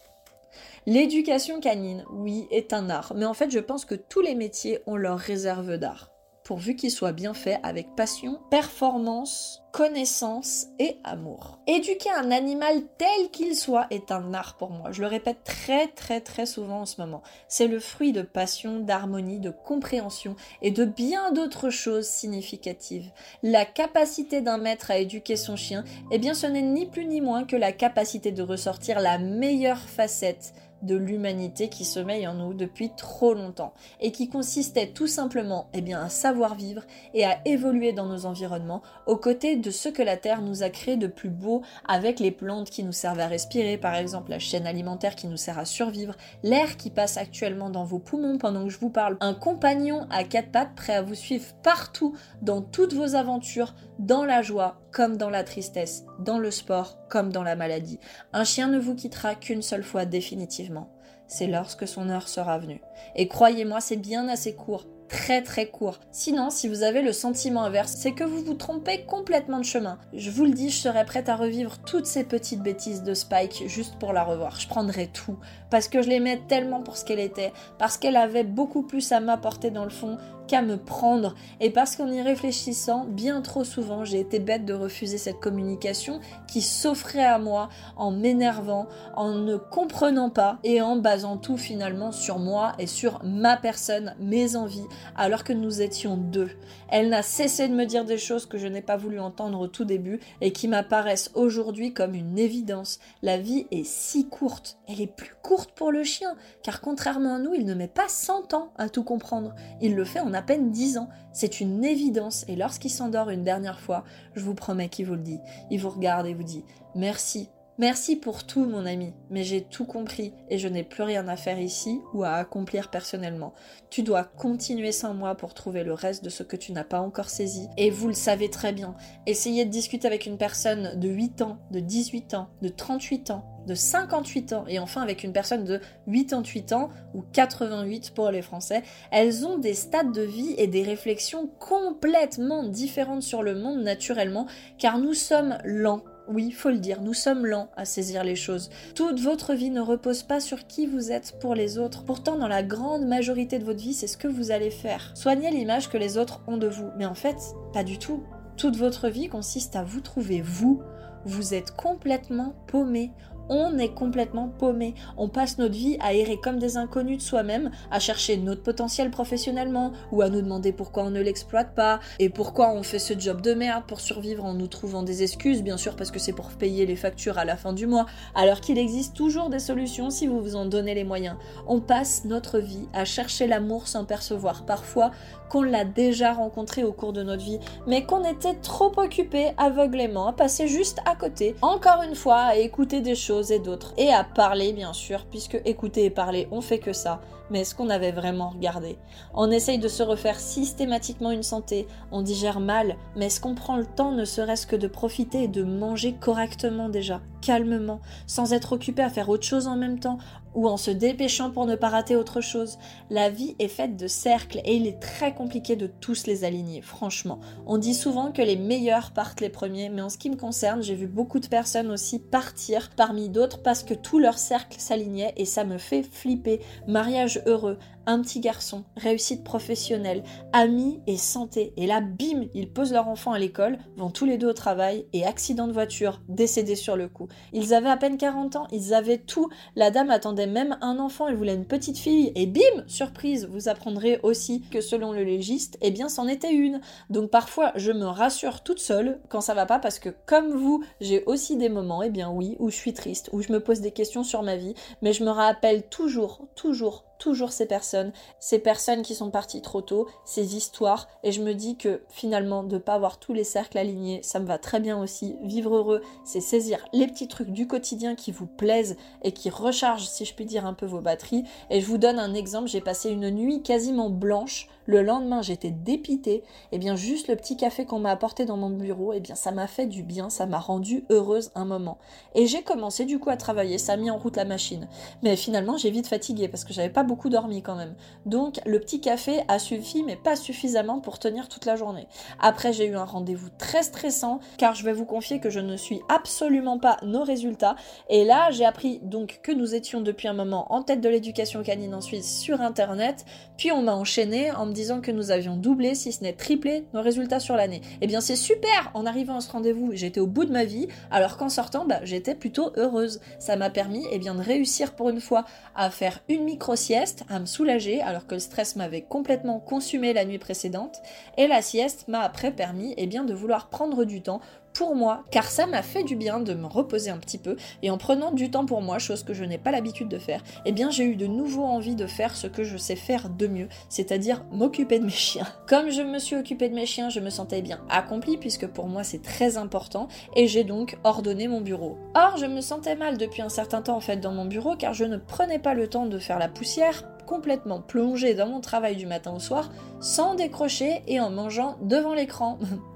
[0.86, 4.80] L'éducation canine, oui, est un art, mais en fait, je pense que tous les métiers
[4.86, 11.60] ont leur réserve d'art pourvu qu'il soit bien fait avec passion, performance, connaissance et amour.
[11.68, 14.92] Éduquer un animal tel qu'il soit est un art pour moi.
[14.92, 17.24] Je le répète très très très souvent en ce moment.
[17.48, 23.12] C'est le fruit de passion, d'harmonie, de compréhension et de bien d'autres choses significatives.
[23.42, 27.22] La capacité d'un maître à éduquer son chien, eh bien ce n'est ni plus ni
[27.22, 32.54] moins que la capacité de ressortir la meilleure facette de l'humanité qui sommeille en nous
[32.54, 37.40] depuis trop longtemps et qui consistait tout simplement eh bien, à savoir vivre et à
[37.46, 41.08] évoluer dans nos environnements aux côtés de ce que la Terre nous a créé de
[41.08, 45.16] plus beau avec les plantes qui nous servent à respirer, par exemple la chaîne alimentaire
[45.16, 48.80] qui nous sert à survivre, l'air qui passe actuellement dans vos poumons pendant que je
[48.80, 53.16] vous parle, un compagnon à quatre pattes prêt à vous suivre partout dans toutes vos
[53.16, 58.00] aventures, dans la joie comme dans la tristesse, dans le sport comme dans la maladie.
[58.32, 60.90] Un chien ne vous quittera qu'une seule fois définitivement.
[61.28, 62.82] C'est lorsque son heure sera venue.
[63.16, 66.00] Et croyez-moi, c'est bien assez court très très court.
[66.12, 70.00] Sinon, si vous avez le sentiment inverse, c'est que vous vous trompez complètement de chemin.
[70.14, 73.64] Je vous le dis, je serais prête à revivre toutes ces petites bêtises de Spike
[73.68, 74.60] juste pour la revoir.
[74.60, 75.38] Je prendrais tout
[75.70, 79.20] parce que je l'aimais tellement pour ce qu'elle était, parce qu'elle avait beaucoup plus à
[79.20, 81.36] m'apporter dans le fond qu'à me prendre.
[81.60, 86.20] Et parce qu'en y réfléchissant, bien trop souvent, j'ai été bête de refuser cette communication
[86.48, 92.12] qui s'offrait à moi en m'énervant, en ne comprenant pas et en basant tout finalement
[92.12, 96.50] sur moi et sur ma personne, mes envies, alors que nous étions deux.
[96.90, 99.68] Elle n'a cessé de me dire des choses que je n'ai pas voulu entendre au
[99.68, 103.00] tout début et qui m'apparaissent aujourd'hui comme une évidence.
[103.22, 104.78] La vie est si courte.
[104.88, 108.08] Elle est plus courte pour le chien, car contrairement à nous, il ne met pas
[108.08, 109.54] 100 ans à tout comprendre.
[109.82, 111.10] Il le fait en à peine 10 ans.
[111.32, 112.46] C'est une évidence.
[112.48, 114.04] Et lorsqu'il s'endort une dernière fois,
[114.36, 115.40] je vous promets qu'il vous le dit.
[115.72, 116.64] Il vous regarde et vous dit
[116.96, 121.28] Merci Merci pour tout, mon ami, mais j'ai tout compris et je n'ai plus rien
[121.28, 123.56] à faire ici ou à accomplir personnellement.
[123.90, 127.00] Tu dois continuer sans moi pour trouver le reste de ce que tu n'as pas
[127.00, 127.68] encore saisi.
[127.78, 131.58] Et vous le savez très bien, essayez de discuter avec une personne de 8 ans,
[131.72, 135.80] de 18 ans, de 38 ans, de 58 ans et enfin avec une personne de
[136.12, 140.84] 88 ans ou 88 pour les Français, elles ont des stades de vie et des
[140.84, 144.46] réflexions complètement différentes sur le monde naturellement
[144.78, 148.70] car nous sommes lents oui, faut le dire, nous sommes lents à saisir les choses.
[148.96, 152.04] Toute votre vie ne repose pas sur qui vous êtes pour les autres.
[152.06, 155.12] Pourtant, dans la grande majorité de votre vie, c'est ce que vous allez faire.
[155.16, 156.90] Soignez l'image que les autres ont de vous.
[156.98, 157.38] Mais en fait,
[157.74, 158.24] pas du tout.
[158.56, 160.82] Toute votre vie consiste à vous trouver vous.
[161.26, 163.12] Vous êtes complètement paumé,
[163.50, 164.96] on est complètement paumé.
[165.18, 169.12] On passe notre vie à errer comme des inconnus de soi-même, à chercher notre potentiel
[169.12, 173.18] professionnellement, ou à nous demander pourquoi on ne l'exploite pas, et pourquoi on fait ce
[173.18, 176.34] job de merde pour survivre en nous trouvant des excuses, bien sûr parce que c'est
[176.34, 180.10] pour payer les factures à la fin du mois, alors qu'il existe toujours des solutions
[180.10, 181.38] si vous vous en donnez les moyens.
[181.68, 185.12] On passe notre vie à chercher l'amour sans percevoir parfois
[185.54, 190.26] qu'on l'a déjà rencontré au cours de notre vie, mais qu'on était trop occupé aveuglément
[190.26, 194.12] à passer juste à côté, encore une fois, à écouter des choses et d'autres, et
[194.12, 197.92] à parler bien sûr, puisque écouter et parler, on fait que ça, mais est-ce qu'on
[197.92, 198.98] avait vraiment regardé.
[199.36, 203.78] On essaye de se refaire systématiquement une santé, on digère mal, mais est-ce qu'on prend
[203.78, 208.74] le temps ne serait-ce que de profiter et de manger correctement déjà, calmement, sans être
[208.74, 210.18] occupé à faire autre chose en même temps,
[210.56, 212.78] ou en se dépêchant pour ne pas rater autre chose.
[213.10, 216.82] La vie est faite de cercles et il est très compliqué de tous les aligner,
[216.82, 217.40] franchement.
[217.66, 220.84] On dit souvent que les meilleurs partent les premiers, mais en ce qui me concerne,
[220.84, 225.34] j'ai vu beaucoup de personnes aussi partir parmi d'autres parce que tout leur cercle s'alignait
[225.38, 226.62] et ça me fait flipper.
[226.88, 231.74] Mariage heureux, un petit garçon, réussite professionnelle, amis et santé.
[231.78, 235.06] Et là, bim, ils posent leur enfant à l'école, vont tous les deux au travail
[235.14, 237.28] et accident de voiture, décédé sur le coup.
[237.54, 239.50] Ils avaient à peine 40 ans, ils avaient tout.
[239.76, 242.32] La dame attendait même un enfant, elle voulait une petite fille.
[242.36, 246.82] Et bim, surprise, vous apprendrez aussi que selon le légiste, eh bien, c'en était une.
[247.10, 250.84] Donc parfois, je me rassure toute seule quand ça va pas parce que comme vous,
[251.02, 253.82] j'ai aussi des moments, eh bien oui, où je suis triste, où je me pose
[253.82, 258.60] des questions sur ma vie, mais je me rappelle toujours, toujours, toujours ces personnes, ces
[258.60, 262.78] personnes qui sont parties trop tôt, ces histoires, et je me dis que finalement de
[262.78, 265.38] pas avoir tous les cercles alignés, ça me va très bien aussi.
[265.42, 270.06] Vivre heureux, c'est saisir les petits trucs du quotidien qui vous plaisent et qui rechargent,
[270.06, 271.46] si je puis dire, un peu vos batteries.
[271.70, 275.72] Et je vous donne un exemple, j'ai passé une nuit quasiment blanche le lendemain, j'étais
[275.72, 276.36] dépitée.
[276.36, 276.44] Et
[276.74, 279.36] eh bien, juste le petit café qu'on m'a apporté dans mon bureau, et eh bien,
[279.36, 281.98] ça m'a fait du bien, ça m'a rendu heureuse un moment.
[282.36, 284.88] Et j'ai commencé du coup à travailler, ça a mis en route la machine.
[285.22, 287.96] Mais finalement, j'ai vite fatigué parce que j'avais pas beaucoup dormi quand même.
[288.26, 292.08] Donc, le petit café a suffi, mais pas suffisamment pour tenir toute la journée.
[292.40, 295.78] Après, j'ai eu un rendez-vous très stressant, car je vais vous confier que je ne
[295.78, 297.76] suis absolument pas nos résultats.
[298.10, 301.64] Et là, j'ai appris donc que nous étions depuis un moment en tête de l'éducation
[301.64, 303.26] canine en Suisse sur Internet,
[303.58, 307.02] puis on m'a enchaîné en disant que nous avions doublé, si ce n'est triplé, nos
[307.02, 307.82] résultats sur l'année.
[308.02, 310.88] Eh bien c'est super En arrivant à ce rendez-vous, j'étais au bout de ma vie,
[311.12, 313.22] alors qu'en sortant, bah, j'étais plutôt heureuse.
[313.40, 317.46] Ça m'a permis eh de réussir pour une fois à faire une micro-sieste, à me
[317.46, 321.02] soulager, alors que le stress m'avait complètement consumé la nuit précédente,
[321.38, 324.42] et la sieste m'a après permis eh de vouloir prendre du temps
[324.74, 327.90] pour moi, car ça m'a fait du bien de me reposer un petit peu, et
[327.90, 330.72] en prenant du temps pour moi, chose que je n'ai pas l'habitude de faire, eh
[330.72, 333.68] bien j'ai eu de nouveau envie de faire ce que je sais faire de mieux,
[333.90, 335.48] c'est-à-dire m'occuper de mes chiens.
[335.68, 338.88] Comme je me suis occupée de mes chiens, je me sentais bien accomplie, puisque pour
[338.88, 341.98] moi c'est très important, et j'ai donc ordonné mon bureau.
[342.16, 344.94] Or, je me sentais mal depuis un certain temps en fait dans mon bureau, car
[344.94, 348.96] je ne prenais pas le temps de faire la poussière, complètement plongée dans mon travail
[348.96, 352.60] du matin au soir, sans décrocher et en mangeant devant l'écran.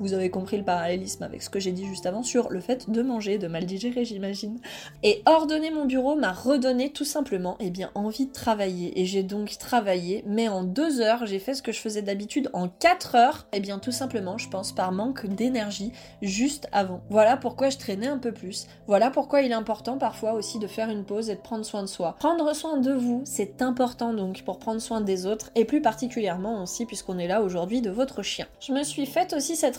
[0.00, 2.90] Vous avez compris le parallélisme avec ce que j'ai dit juste avant sur le fait
[2.90, 4.58] de manger, de mal digérer, j'imagine.
[5.02, 9.00] Et ordonner mon bureau m'a redonné tout simplement eh bien, envie de travailler.
[9.00, 12.50] Et j'ai donc travaillé, mais en deux heures, j'ai fait ce que je faisais d'habitude
[12.52, 13.46] en quatre heures.
[13.52, 17.00] Et eh bien, tout simplement, je pense par manque d'énergie juste avant.
[17.08, 18.66] Voilà pourquoi je traînais un peu plus.
[18.86, 21.82] Voilà pourquoi il est important parfois aussi de faire une pause et de prendre soin
[21.82, 22.16] de soi.
[22.18, 26.62] Prendre soin de vous, c'est important donc pour prendre soin des autres et plus particulièrement
[26.62, 28.46] aussi puisqu'on est là aujourd'hui de votre chien.
[28.60, 29.76] Je me suis faite aussi cette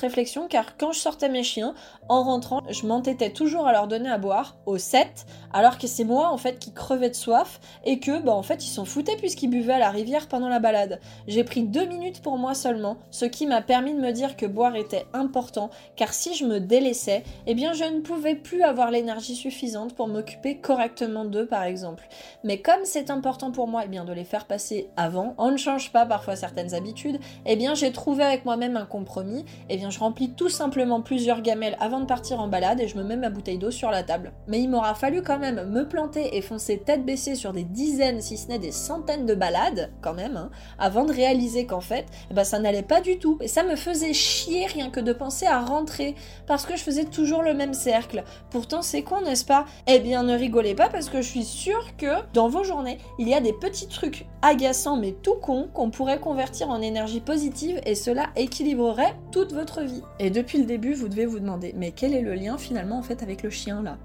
[0.49, 1.73] car quand je sortais mes chiens,
[2.09, 6.03] en rentrant, je m'entêtais toujours à leur donner à boire au 7, alors que c'est
[6.03, 9.15] moi en fait qui crevais de soif et que bah en fait ils s'en foutaient
[9.17, 10.99] puisqu'ils buvaient à la rivière pendant la balade.
[11.27, 14.45] J'ai pris deux minutes pour moi seulement, ce qui m'a permis de me dire que
[14.45, 18.91] boire était important car si je me délaissais, eh bien je ne pouvais plus avoir
[18.91, 22.07] l'énergie suffisante pour m'occuper correctement d'eux par exemple.
[22.43, 25.57] Mais comme c'est important pour moi eh bien de les faire passer avant, on ne
[25.57, 29.89] change pas parfois certaines habitudes, eh bien j'ai trouvé avec moi-même un compromis, eh bien
[29.89, 33.17] je remplis tout simplement plusieurs gamelles avant de partir en balade et je me mets
[33.17, 34.31] ma bouteille d'eau sur la table.
[34.47, 38.21] Mais il m'aura fallu quand même me planter et foncer tête baissée sur des dizaines,
[38.21, 42.05] si ce n'est des centaines de balades, quand même, hein, avant de réaliser qu'en fait,
[42.31, 43.37] eh ben, ça n'allait pas du tout.
[43.41, 47.05] Et ça me faisait chier rien que de penser à rentrer, parce que je faisais
[47.05, 48.23] toujours le même cercle.
[48.49, 49.65] Pourtant, c'est con, n'est-ce pas?
[49.87, 53.27] Eh bien, ne rigolez pas parce que je suis sûre que dans vos journées, il
[53.27, 57.81] y a des petits trucs agaçants mais tout con qu'on pourrait convertir en énergie positive
[57.85, 59.86] et cela équilibrerait toute votre vie
[60.19, 63.03] et depuis le début, vous devez vous demander, mais quel est le lien finalement en
[63.03, 63.97] fait avec le chien là?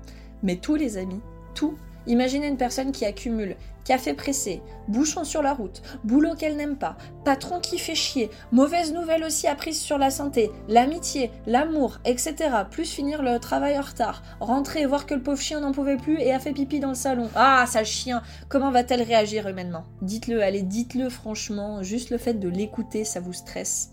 [0.43, 1.21] Mais tous les amis,
[1.55, 6.77] tout Imaginez une personne qui accumule café pressé, bouchon sur la route, boulot qu'elle n'aime
[6.77, 12.35] pas, patron qui fait chier, mauvaise nouvelle aussi apprise sur la santé, l'amitié, l'amour, etc.
[12.71, 16.19] Plus finir le travail en retard, rentrer voir que le pauvre chien n'en pouvait plus
[16.21, 17.29] et a fait pipi dans le salon.
[17.35, 19.85] Ah, sale chien, comment va-t-elle réagir humainement?
[20.01, 23.91] Dites-le, allez, dites-le franchement, juste le fait de l'écouter, ça vous stresse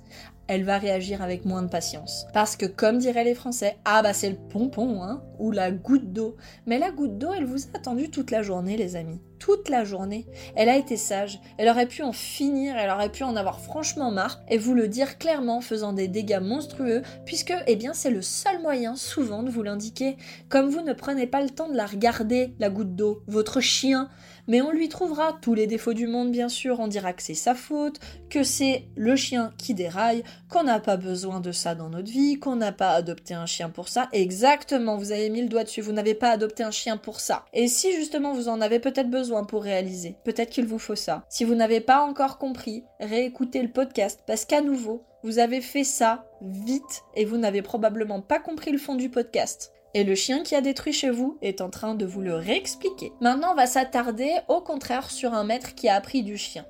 [0.50, 2.26] elle va réagir avec moins de patience.
[2.34, 6.12] Parce que comme diraient les Français, ah bah c'est le pompon, hein, ou la goutte
[6.12, 6.36] d'eau.
[6.66, 9.22] Mais la goutte d'eau, elle vous a attendu toute la journée, les amis.
[9.40, 10.26] Toute la journée.
[10.56, 11.40] Elle a été sage.
[11.58, 14.88] Elle aurait pu en finir, elle aurait pu en avoir franchement marre, et vous le
[14.88, 19.50] dire clairement, faisant des dégâts monstrueux, puisque, eh bien, c'est le seul moyen, souvent, de
[19.50, 20.18] vous l'indiquer.
[20.50, 24.10] Comme vous ne prenez pas le temps de la regarder, la goutte d'eau, votre chien,
[24.50, 26.80] mais on lui trouvera tous les défauts du monde, bien sûr.
[26.80, 28.00] On dira que c'est sa faute,
[28.32, 32.40] que c'est le chien qui déraille, qu'on n'a pas besoin de ça dans notre vie,
[32.40, 34.10] qu'on n'a pas adopté un chien pour ça.
[34.12, 37.46] Exactement, vous avez mis le doigt dessus, vous n'avez pas adopté un chien pour ça.
[37.54, 41.24] Et si justement vous en avez peut-être besoin pour réaliser, peut-être qu'il vous faut ça.
[41.30, 45.84] Si vous n'avez pas encore compris, réécoutez le podcast parce qu'à nouveau, vous avez fait
[45.84, 49.72] ça vite et vous n'avez probablement pas compris le fond du podcast.
[49.94, 53.12] Et le chien qui a détruit chez vous est en train de vous le réexpliquer.
[53.22, 56.66] Maintenant, on va s'attarder au contraire sur un maître qui a appris du chien.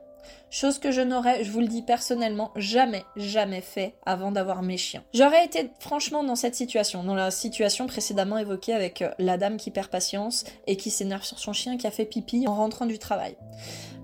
[0.51, 4.77] Chose que je n'aurais, je vous le dis personnellement, jamais, jamais fait avant d'avoir mes
[4.77, 5.03] chiens.
[5.13, 9.57] J'aurais été franchement dans cette situation, dans la situation précédemment évoquée avec euh, la dame
[9.57, 12.87] qui perd patience et qui s'énerve sur son chien qui a fait pipi en rentrant
[12.87, 13.37] du travail.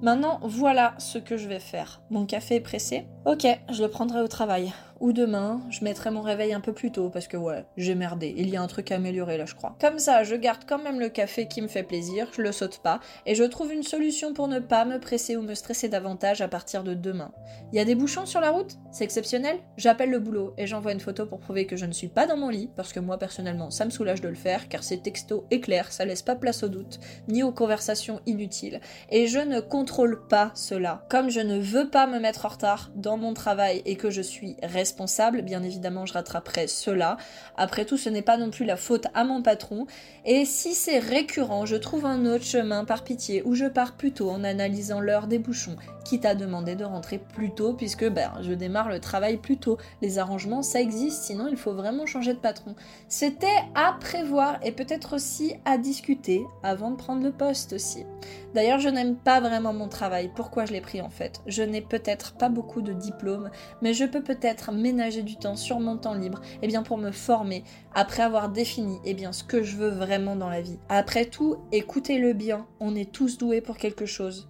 [0.04, 2.02] Maintenant, voilà ce que je vais faire.
[2.12, 3.08] Mon café est pressé.
[3.26, 4.72] Ok, je le prendrai au travail
[5.06, 8.34] ou demain, je mettrai mon réveil un peu plus tôt parce que ouais, j'ai merdé.
[8.38, 9.76] Il y a un truc à améliorer là, je crois.
[9.80, 12.80] Comme ça, je garde quand même le café qui me fait plaisir, je le saute
[12.80, 16.42] pas et je trouve une solution pour ne pas me presser ou me stresser davantage
[16.42, 17.32] à partir de demain.
[17.72, 18.78] Il y a des bouchons sur la route?
[18.92, 22.08] C'est exceptionnel J'appelle le boulot et j'envoie une photo pour prouver que je ne suis
[22.08, 24.82] pas dans mon lit parce que moi personnellement, ça me soulage de le faire car
[24.82, 29.28] c'est texto et clair, ça laisse pas place au doute ni aux conversations inutiles et
[29.28, 31.06] je ne contrôle pas cela.
[31.12, 34.24] Comme je ne veux pas me mettre en retard dans mon travail et que je
[34.24, 34.95] suis responsable,
[35.44, 37.18] bien évidemment je rattraperai cela.
[37.58, 39.86] Après tout, ce n'est pas non plus la faute à mon patron.
[40.26, 44.12] Et si c'est récurrent, je trouve un autre chemin par pitié où je pars plus
[44.12, 48.32] tôt en analysant l'heure des bouchons, quitte à demander de rentrer plus tôt puisque ben,
[48.42, 49.78] je démarre le travail plus tôt.
[50.02, 52.76] Les arrangements, ça existe, sinon il faut vraiment changer de patron.
[53.08, 58.06] C'était à prévoir et peut-être aussi à discuter avant de prendre le poste aussi.
[58.54, 60.32] D'ailleurs, je n'aime pas vraiment mon travail.
[60.34, 61.42] Pourquoi je l'ai pris en fait?
[61.46, 63.50] Je n'ai peut-être pas beaucoup de diplômes,
[63.82, 66.98] mais je peux peut-être ménager du temps sur mon temps libre et eh bien pour
[66.98, 70.80] me former après avoir défini eh bien ce que je veux vraiment dans la vie.
[70.90, 74.48] Après tout, écoutez-le bien, on est tous doués pour quelque chose.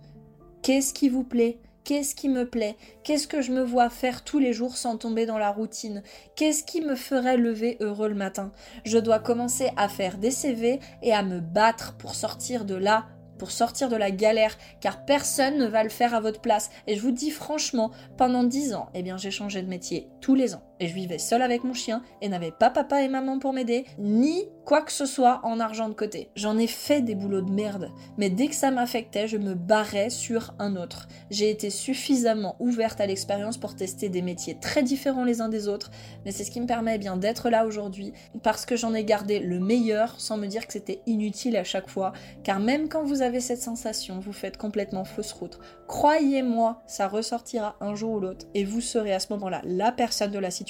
[0.62, 1.60] Qu'est-ce qui vous plaît?
[1.86, 2.76] Qu'est-ce qui me plaît?
[3.04, 6.02] Qu'est-ce que je me vois faire tous les jours sans tomber dans la routine?
[6.36, 8.52] Qu'est-ce qui me ferait lever heureux le matin?
[8.86, 13.06] Je dois commencer à faire des CV et à me battre pour sortir de là
[13.38, 16.70] pour sortir de la galère, car personne ne va le faire à votre place.
[16.88, 20.36] Et je vous dis franchement, pendant 10 ans, eh bien j'ai changé de métier tous
[20.36, 20.64] les ans.
[20.80, 23.86] Et je vivais seule avec mon chien et n'avais pas papa et maman pour m'aider,
[23.98, 26.30] ni quoi que ce soit en argent de côté.
[26.36, 30.10] J'en ai fait des boulots de merde, mais dès que ça m'affectait, je me barrais
[30.10, 31.08] sur un autre.
[31.30, 35.70] J'ai été suffisamment ouverte à l'expérience pour tester des métiers très différents les uns des
[35.70, 35.92] autres,
[36.26, 38.12] mais c'est ce qui me permet bien d'être là aujourd'hui,
[38.44, 41.90] parce que j'en ai gardé le meilleur sans me dire que c'était inutile à chaque
[41.90, 42.12] fois,
[42.44, 45.60] car même quand vous avez cette sensation, vous faites complètement fausse route.
[45.88, 50.32] Croyez-moi, ça ressortira un jour ou l'autre, et vous serez à ce moment-là la personne
[50.32, 50.65] de la situation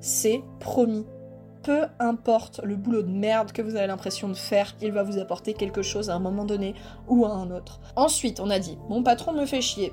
[0.00, 1.06] c'est promis.
[1.62, 5.18] Peu importe le boulot de merde que vous avez l'impression de faire, il va vous
[5.18, 6.74] apporter quelque chose à un moment donné
[7.08, 7.80] ou à un autre.
[7.96, 9.92] Ensuite, on a dit, mon patron me fait chier.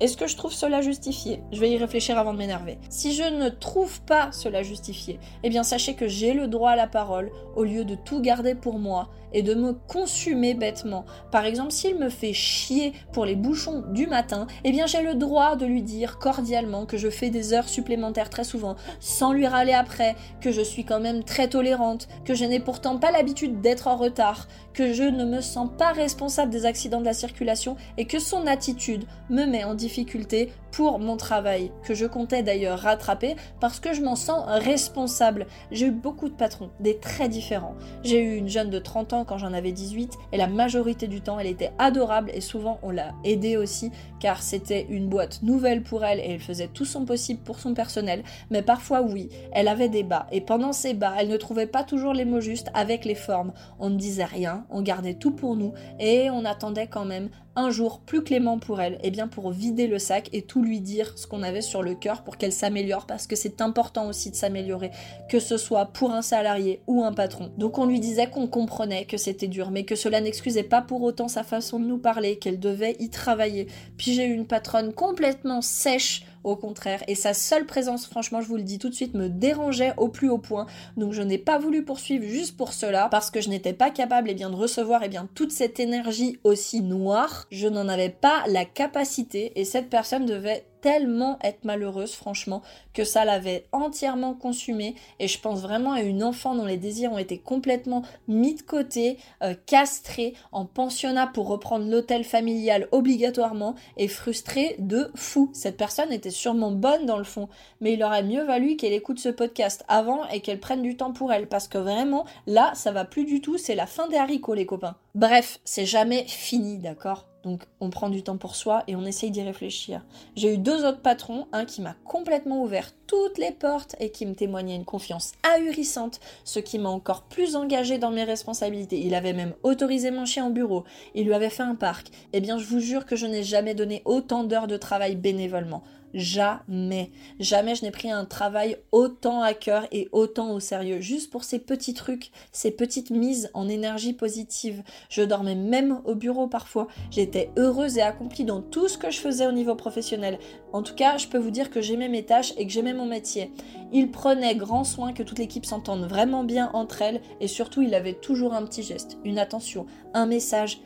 [0.00, 1.42] Est-ce que je trouve cela justifié?
[1.50, 2.78] Je vais y réfléchir avant de m'énerver.
[2.88, 6.76] Si je ne trouve pas cela justifié, eh bien sachez que j'ai le droit à
[6.76, 11.04] la parole au lieu de tout garder pour moi et de me consumer bêtement.
[11.30, 15.14] Par exemple, s'il me fait chier pour les bouchons du matin, eh bien j'ai le
[15.14, 19.46] droit de lui dire cordialement que je fais des heures supplémentaires très souvent, sans lui
[19.46, 23.60] râler après, que je suis quand même très tolérante, que je n'ai pourtant pas l'habitude
[23.60, 27.76] d'être en retard, que je ne me sens pas responsable des accidents de la circulation
[27.96, 32.78] et que son attitude me met en difficulté pour mon travail, que je comptais d'ailleurs
[32.78, 35.46] rattraper parce que je m'en sens responsable.
[35.70, 37.74] J'ai eu beaucoup de patrons, des très différents.
[38.02, 41.20] J'ai eu une jeune de 30 ans quand j'en avais 18 et la majorité du
[41.20, 45.82] temps elle était adorable et souvent on l'a aidée aussi car c'était une boîte nouvelle
[45.82, 48.22] pour elle et elle faisait tout son possible pour son personnel.
[48.50, 51.84] Mais parfois oui, elle avait des bas et pendant ces bas elle ne trouvait pas
[51.84, 53.52] toujours les mots justes avec les formes.
[53.78, 57.70] On ne disait rien, on gardait tout pour nous et on attendait quand même un
[57.70, 61.12] jour plus clément pour elle, et bien pour vider le sac et tout lui dire
[61.16, 64.36] ce qu'on avait sur le cœur pour qu'elle s'améliore parce que c'est important aussi de
[64.36, 64.90] s'améliorer,
[65.28, 67.50] que ce soit pour un salarié ou un patron.
[67.58, 71.02] Donc on lui disait qu'on comprenait que c'était dur, mais que cela n'excusait pas pour
[71.02, 73.66] autant sa façon de nous parler, qu'elle devait y travailler.
[73.96, 77.02] Puis j'ai eu une patronne complètement sèche au contraire.
[77.08, 80.08] Et sa seule présence, franchement, je vous le dis tout de suite, me dérangeait au
[80.08, 80.66] plus haut point.
[80.96, 84.30] Donc je n'ai pas voulu poursuivre juste pour cela, parce que je n'étais pas capable
[84.30, 87.46] eh bien, de recevoir eh bien, toute cette énergie aussi noire.
[87.50, 92.62] Je n'en avais pas la capacité et cette personne devait tellement être malheureuse, franchement,
[92.94, 94.94] que ça l'avait entièrement consumée.
[95.18, 98.62] Et je pense vraiment à une enfant dont les désirs ont été complètement mis de
[98.62, 105.50] côté, euh, castrée, en pensionnat pour reprendre l'hôtel familial obligatoirement, et frustrée de fou.
[105.52, 107.48] Cette personne était sûrement bonne dans le fond,
[107.80, 111.12] mais il aurait mieux valu qu'elle écoute ce podcast avant et qu'elle prenne du temps
[111.12, 114.16] pour elle, parce que vraiment, là, ça va plus du tout, c'est la fin des
[114.16, 114.96] haricots, les copains.
[115.14, 117.26] Bref, c'est jamais fini, d'accord?
[117.48, 120.04] Donc on prend du temps pour soi et on essaye d'y réfléchir.
[120.36, 124.26] J'ai eu deux autres patrons, un qui m'a complètement ouvert toutes les portes et qui
[124.26, 129.00] me témoignait une confiance ahurissante, ce qui m'a encore plus engagé dans mes responsabilités.
[129.00, 130.84] Il avait même autorisé mon chien au bureau,
[131.14, 132.08] il lui avait fait un parc.
[132.34, 135.82] Eh bien je vous jure que je n'ai jamais donné autant d'heures de travail bénévolement.
[136.14, 137.10] Jamais.
[137.38, 141.00] Jamais je n'ai pris un travail autant à cœur et autant au sérieux.
[141.00, 144.82] Juste pour ces petits trucs, ces petites mises en énergie positive.
[145.10, 146.88] Je dormais même au bureau parfois.
[147.10, 150.38] J'étais heureuse et accomplie dans tout ce que je faisais au niveau professionnel.
[150.72, 153.06] En tout cas, je peux vous dire que j'aimais mes tâches et que j'aimais mon
[153.06, 153.52] métier.
[153.92, 157.94] Il prenait grand soin que toute l'équipe s'entende vraiment bien entre elles et surtout il
[157.94, 160.80] avait toujours un petit geste, une attention, un message,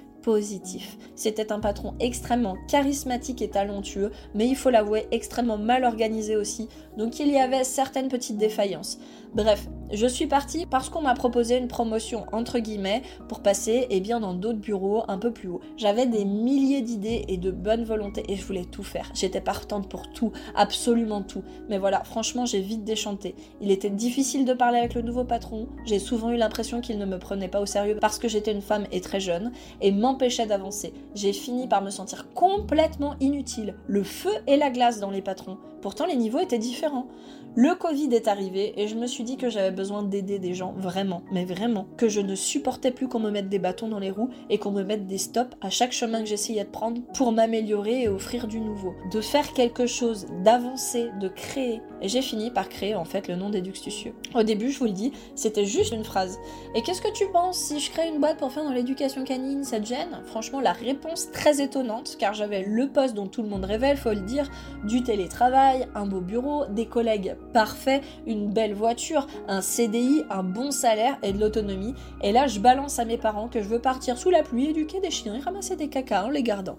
[1.14, 6.68] C'était un patron extrêmement charismatique et talentueux, mais il faut l'avouer extrêmement mal organisé aussi,
[6.96, 8.98] donc il y avait certaines petites défaillances.
[9.34, 14.00] Bref, je suis partie parce qu'on m'a proposé une promotion entre guillemets pour passer eh
[14.00, 15.60] bien dans d'autres bureaux un peu plus haut.
[15.78, 19.10] J'avais des milliers d'idées et de bonne volonté et je voulais tout faire.
[19.14, 21.42] J'étais partante pour tout, absolument tout.
[21.70, 23.34] Mais voilà, franchement, j'ai vite déchanté.
[23.62, 25.66] Il était difficile de parler avec le nouveau patron.
[25.86, 28.60] J'ai souvent eu l'impression qu'il ne me prenait pas au sérieux parce que j'étais une
[28.60, 30.92] femme et très jeune et m'empêchait d'avancer.
[31.14, 33.76] J'ai fini par me sentir complètement inutile.
[33.86, 35.56] Le feu et la glace dans les patrons.
[35.82, 37.08] Pourtant, les niveaux étaient différents.
[37.54, 40.72] Le Covid est arrivé et je me suis dit que j'avais besoin d'aider des gens,
[40.78, 44.10] vraiment, mais vraiment, que je ne supportais plus qu'on me mette des bâtons dans les
[44.10, 47.30] roues et qu'on me mette des stops à chaque chemin que j'essayais de prendre pour
[47.30, 48.94] m'améliorer et offrir du nouveau.
[49.10, 51.82] De faire quelque chose, d'avancer, de créer.
[52.00, 54.14] Et j'ai fini par créer en fait le nom d'Eduxtucieux.
[54.34, 56.38] Au début, je vous le dis, c'était juste une phrase.
[56.74, 59.62] Et qu'est-ce que tu penses si je crée une boîte pour faire dans l'éducation canine,
[59.62, 60.22] cette gêne?
[60.24, 64.08] Franchement, la réponse très étonnante, car j'avais le poste dont tout le monde rêvait, faut
[64.08, 64.50] le dire,
[64.84, 70.70] du télétravail, un beau bureau, des collègues parfait, une belle voiture, un CDI, un bon
[70.70, 71.94] salaire et de l'autonomie.
[72.22, 75.00] Et là, je balance à mes parents que je veux partir sous la pluie, éduquer
[75.00, 76.76] des chiens et ramasser des caca en les gardant.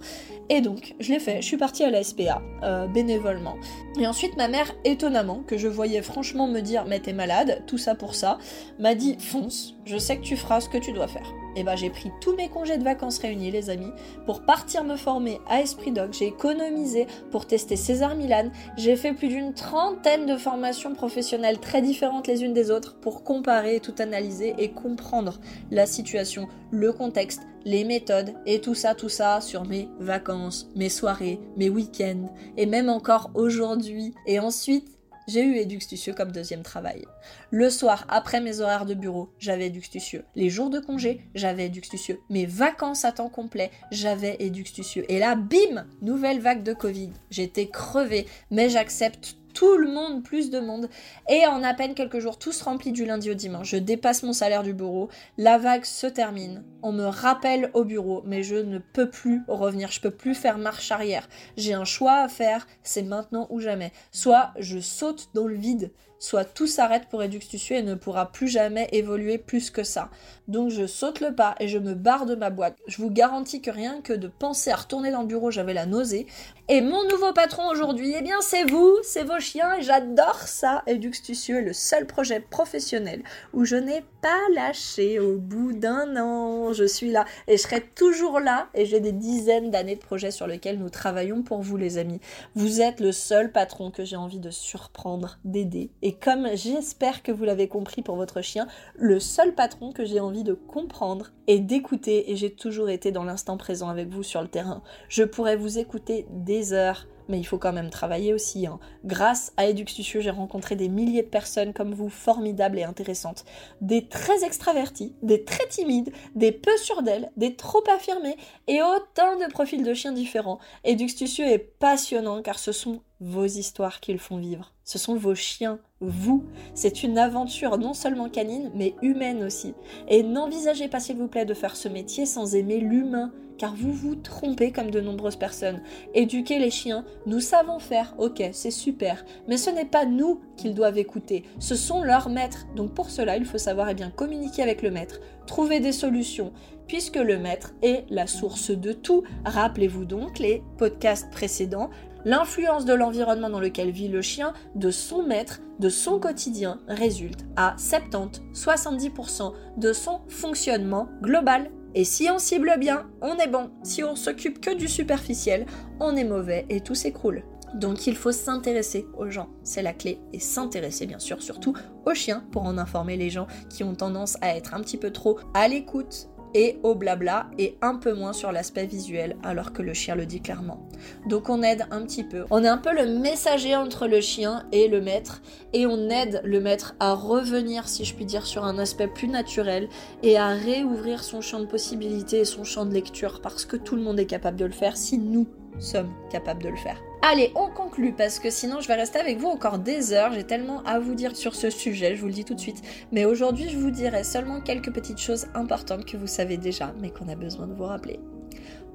[0.50, 3.56] Et donc, je l'ai fait, je suis partie à la SPA, euh, bénévolement.
[4.00, 7.78] Et ensuite, ma mère, étonnamment, que je voyais franchement me dire, mais t'es malade, tout
[7.78, 8.38] ça pour ça,
[8.80, 11.76] m'a dit, fonce, je sais que tu feras ce que tu dois faire eh ben
[11.76, 13.92] j'ai pris tous mes congés de vacances réunis, les amis,
[14.26, 16.14] pour partir me former à Esprit Dog.
[16.14, 18.50] J'ai économisé pour tester César Milan.
[18.78, 23.24] J'ai fait plus d'une trentaine de formations professionnelles très différentes les unes des autres pour
[23.24, 25.40] comparer, tout analyser et comprendre
[25.72, 30.90] la situation, le contexte, les méthodes et tout ça, tout ça sur mes vacances, mes
[30.90, 34.14] soirées, mes week-ends et même encore aujourd'hui.
[34.28, 34.93] Et ensuite,
[35.28, 37.06] j'ai eu Eduxtucieux comme deuxième travail.
[37.52, 40.24] Le soir, après mes horaires de bureau, j'avais Eduxtucieux.
[40.36, 42.20] Les jours de congé, j'avais Eduxtucieux.
[42.30, 45.06] Mes vacances à temps complet, j'avais Eduxtucieux.
[45.12, 47.12] Et là, bim Nouvelle vague de Covid.
[47.30, 50.90] J'étais crevée, mais j'accepte tout le monde, plus de monde.
[51.30, 53.70] Et en à peine quelques jours, tout se remplit du lundi au dimanche.
[53.70, 55.10] Je dépasse mon salaire du bureau.
[55.38, 56.64] La vague se termine.
[56.82, 59.92] On me rappelle au bureau, mais je ne peux plus revenir.
[59.92, 61.28] Je peux plus faire marche arrière.
[61.58, 62.68] J'ai un choix à faire.
[62.84, 63.92] C'est maintenant ou jamais.
[64.12, 65.92] Soit je saute dans le vide
[66.24, 70.10] soit tout s'arrête pour Eduxtucieux et ne pourra plus jamais évoluer plus que ça.
[70.48, 72.78] Donc je saute le pas et je me barre de ma boîte.
[72.88, 75.86] Je vous garantis que rien que de penser à retourner dans le bureau, j'avais la
[75.86, 76.26] nausée.
[76.70, 80.82] Et mon nouveau patron aujourd'hui, eh bien c'est vous, c'est vos chiens et j'adore ça.
[80.88, 83.22] Eduxtucieux est le seul projet professionnel
[83.52, 86.72] où je n'ai pas lâché au bout d'un an.
[86.72, 90.32] Je suis là et je serai toujours là et j'ai des dizaines d'années de projets
[90.32, 92.22] sur lesquels nous travaillons pour vous les amis.
[92.56, 97.24] Vous êtes le seul patron que j'ai envie de surprendre, d'aider et et comme j'espère
[97.24, 101.32] que vous l'avez compris pour votre chien, le seul patron que j'ai envie de comprendre
[101.48, 104.84] et d'écouter, et j'ai toujours été dans l'instant présent avec vous sur le terrain.
[105.10, 108.68] Je pourrais vous écouter des heures mais il faut quand même travailler aussi.
[108.68, 108.80] Hein.
[109.06, 113.46] Grâce à Eduxtucio, j'ai rencontré des milliers de personnes comme vous, formidables et intéressantes.
[113.82, 119.38] Des très extravertis, des très timides, des peu sûrs d'elles, des trop affirmés, et autant
[119.38, 120.60] de profils de chiens différents.
[120.84, 124.74] Eduxtucio est passionnant car ce sont vos histoires qu'ils font vivre.
[124.84, 126.44] Ce sont vos chiens, vous.
[126.74, 129.74] C'est une aventure non seulement canine, mais humaine aussi.
[130.10, 133.94] Et n'envisagez pas, s'il vous plaît, de faire ce métier sans aimer l'humain, car vous
[133.94, 135.82] vous trompez comme de nombreuses personnes.
[136.14, 140.74] Éduquer les chiens, nous savons faire, ok, c'est super, mais ce n'est pas nous qu'ils
[140.74, 142.66] doivent écouter, ce sont leurs maîtres.
[142.76, 146.54] Donc pour cela, il faut savoir eh bien communiquer avec le maître, trouver des solutions,
[146.88, 149.24] puisque le maître est la source de tout.
[149.46, 151.90] Rappelez-vous donc les podcasts précédents,
[152.26, 157.46] L'influence de l'environnement dans lequel vit le chien, de son maître, de son quotidien, résulte
[157.58, 161.70] à 70-70% de son fonctionnement global.
[161.96, 163.72] Et si on cible bien, on est bon.
[163.84, 165.66] Si on s'occupe que du superficiel,
[166.00, 167.44] on est mauvais et tout s'écroule.
[167.74, 171.74] Donc il faut s'intéresser aux gens, c'est la clé, et s'intéresser bien sûr surtout
[172.06, 175.12] aux chiens pour en informer les gens qui ont tendance à être un petit peu
[175.12, 179.82] trop à l'écoute et au blabla et un peu moins sur l'aspect visuel alors que
[179.82, 180.88] le chien le dit clairement.
[181.28, 182.46] Donc on aide un petit peu.
[182.50, 185.42] On est un peu le messager entre le chien et le maître
[185.74, 189.28] et on aide le maître à revenir si je puis dire sur un aspect plus
[189.28, 189.90] naturel
[190.22, 193.96] et à réouvrir son champ de possibilités et son champ de lecture parce que tout
[193.96, 195.48] le monde est capable de le faire si nous
[195.80, 197.02] sommes capables de le faire.
[197.26, 200.34] Allez, on conclut parce que sinon je vais rester avec vous encore des heures.
[200.34, 202.82] J'ai tellement à vous dire sur ce sujet, je vous le dis tout de suite.
[203.14, 207.12] Mais aujourd'hui, je vous dirai seulement quelques petites choses importantes que vous savez déjà, mais
[207.12, 208.20] qu'on a besoin de vous rappeler.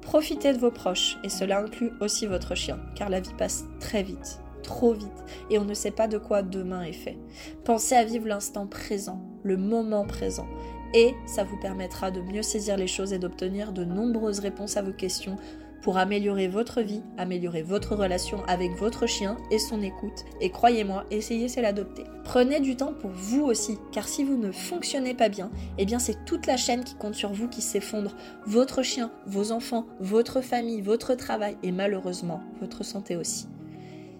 [0.03, 4.03] Profitez de vos proches, et cela inclut aussi votre chien, car la vie passe très
[4.03, 5.09] vite, trop vite,
[5.49, 7.17] et on ne sait pas de quoi demain est fait.
[7.65, 10.47] Pensez à vivre l'instant présent, le moment présent,
[10.93, 14.83] et ça vous permettra de mieux saisir les choses et d'obtenir de nombreuses réponses à
[14.83, 15.37] vos questions
[15.81, 20.25] pour améliorer votre vie, améliorer votre relation avec votre chien et son écoute.
[20.41, 22.03] Et croyez-moi, essayez c'est l'adopter.
[22.23, 25.99] Prenez du temps pour vous aussi, car si vous ne fonctionnez pas bien, eh bien
[25.99, 28.15] c'est toute la chaîne qui compte sur vous qui s'effondre.
[28.45, 33.47] Votre chien, vos enfants, votre famille, votre travail et malheureusement votre santé aussi.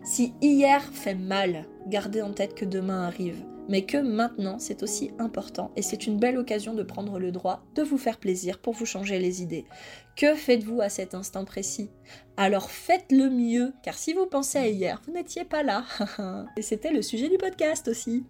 [0.04, 5.12] Si hier fait mal, gardez en tête que demain arrive mais que maintenant c'est aussi
[5.20, 8.74] important et c'est une belle occasion de prendre le droit de vous faire plaisir pour
[8.74, 9.66] vous changer les idées.
[10.20, 11.90] Que faites-vous à cet instant précis?
[12.42, 15.84] Alors faites le mieux, car si vous pensez à hier, vous n'étiez pas là.
[16.58, 18.24] et c'était le sujet du podcast aussi.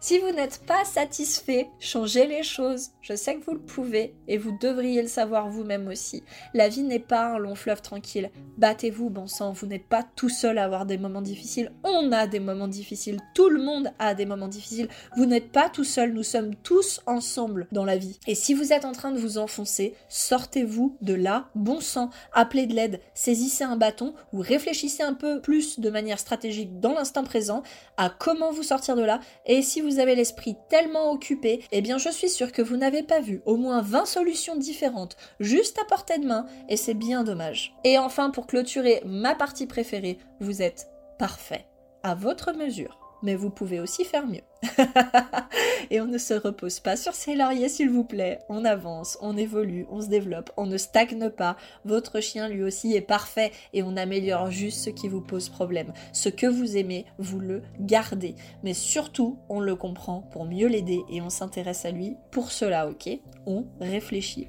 [0.00, 2.90] Si vous n'êtes pas satisfait, changez les choses.
[3.02, 6.24] Je sais que vous le pouvez et vous devriez le savoir vous-même aussi.
[6.54, 8.32] La vie n'est pas un long fleuve tranquille.
[8.58, 11.70] Battez-vous, bon sang, vous n'êtes pas tout seul à avoir des moments difficiles.
[11.84, 13.20] On a des moments difficiles.
[13.32, 14.88] Tout le monde a des moments difficiles.
[15.16, 18.18] Vous n'êtes pas tout seul, nous sommes tous ensemble dans la vie.
[18.26, 22.66] Et si vous êtes en train de vous enfoncer, sortez-vous de là, bon sang, appelez
[22.66, 27.24] de l'aide, saisissez un bâton ou réfléchissez un peu plus de manière stratégique dans l'instant
[27.24, 27.62] présent
[27.96, 29.20] à comment vous sortir de là.
[29.46, 33.02] Et si vous avez l'esprit tellement occupé, eh bien je suis sûre que vous n'avez
[33.02, 37.24] pas vu au moins 20 solutions différentes juste à portée de main et c'est bien
[37.24, 37.74] dommage.
[37.84, 41.66] Et enfin pour clôturer ma partie préférée, vous êtes parfait
[42.02, 44.42] à votre mesure mais vous pouvez aussi faire mieux.
[45.90, 48.40] et on ne se repose pas sur ses lauriers, s'il vous plaît.
[48.48, 51.56] On avance, on évolue, on se développe, on ne stagne pas.
[51.84, 55.92] Votre chien, lui aussi, est parfait et on améliore juste ce qui vous pose problème.
[56.12, 58.34] Ce que vous aimez, vous le gardez.
[58.62, 62.88] Mais surtout, on le comprend pour mieux l'aider et on s'intéresse à lui pour cela,
[62.88, 63.10] ok
[63.46, 64.48] On réfléchit.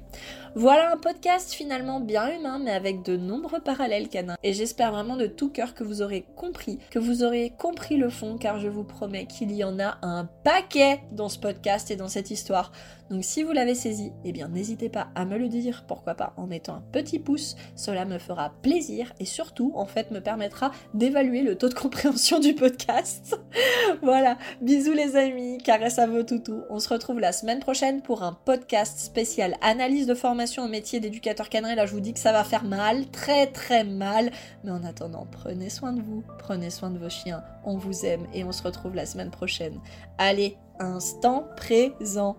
[0.56, 4.36] Voilà un podcast finalement bien humain, mais avec de nombreux parallèles canins.
[4.44, 8.08] Et j'espère vraiment de tout cœur que vous aurez compris, que vous aurez compris le
[8.08, 11.96] fond, car je vous promets qu'il y en a un paquet dans ce podcast et
[11.96, 12.70] dans cette histoire.
[13.10, 16.32] Donc si vous l'avez saisi, eh bien n'hésitez pas à me le dire, pourquoi pas
[16.36, 20.70] en mettant un petit pouce, cela me fera plaisir et surtout en fait me permettra
[20.94, 23.38] d'évaluer le taux de compréhension du podcast.
[24.02, 26.62] voilà, bisous les amis, caresse à vos toutous.
[26.70, 31.00] On se retrouve la semaine prochaine pour un podcast spécial analyse de formation au métier
[31.00, 31.74] d'éducateur canin.
[31.74, 34.30] Là je vous dis que ça va faire mal, très très mal,
[34.64, 38.26] mais en attendant, prenez soin de vous, prenez soin de vos chiens, on vous aime
[38.32, 39.78] et on se retrouve la semaine prochaine.
[40.18, 42.36] Allez, instant présent.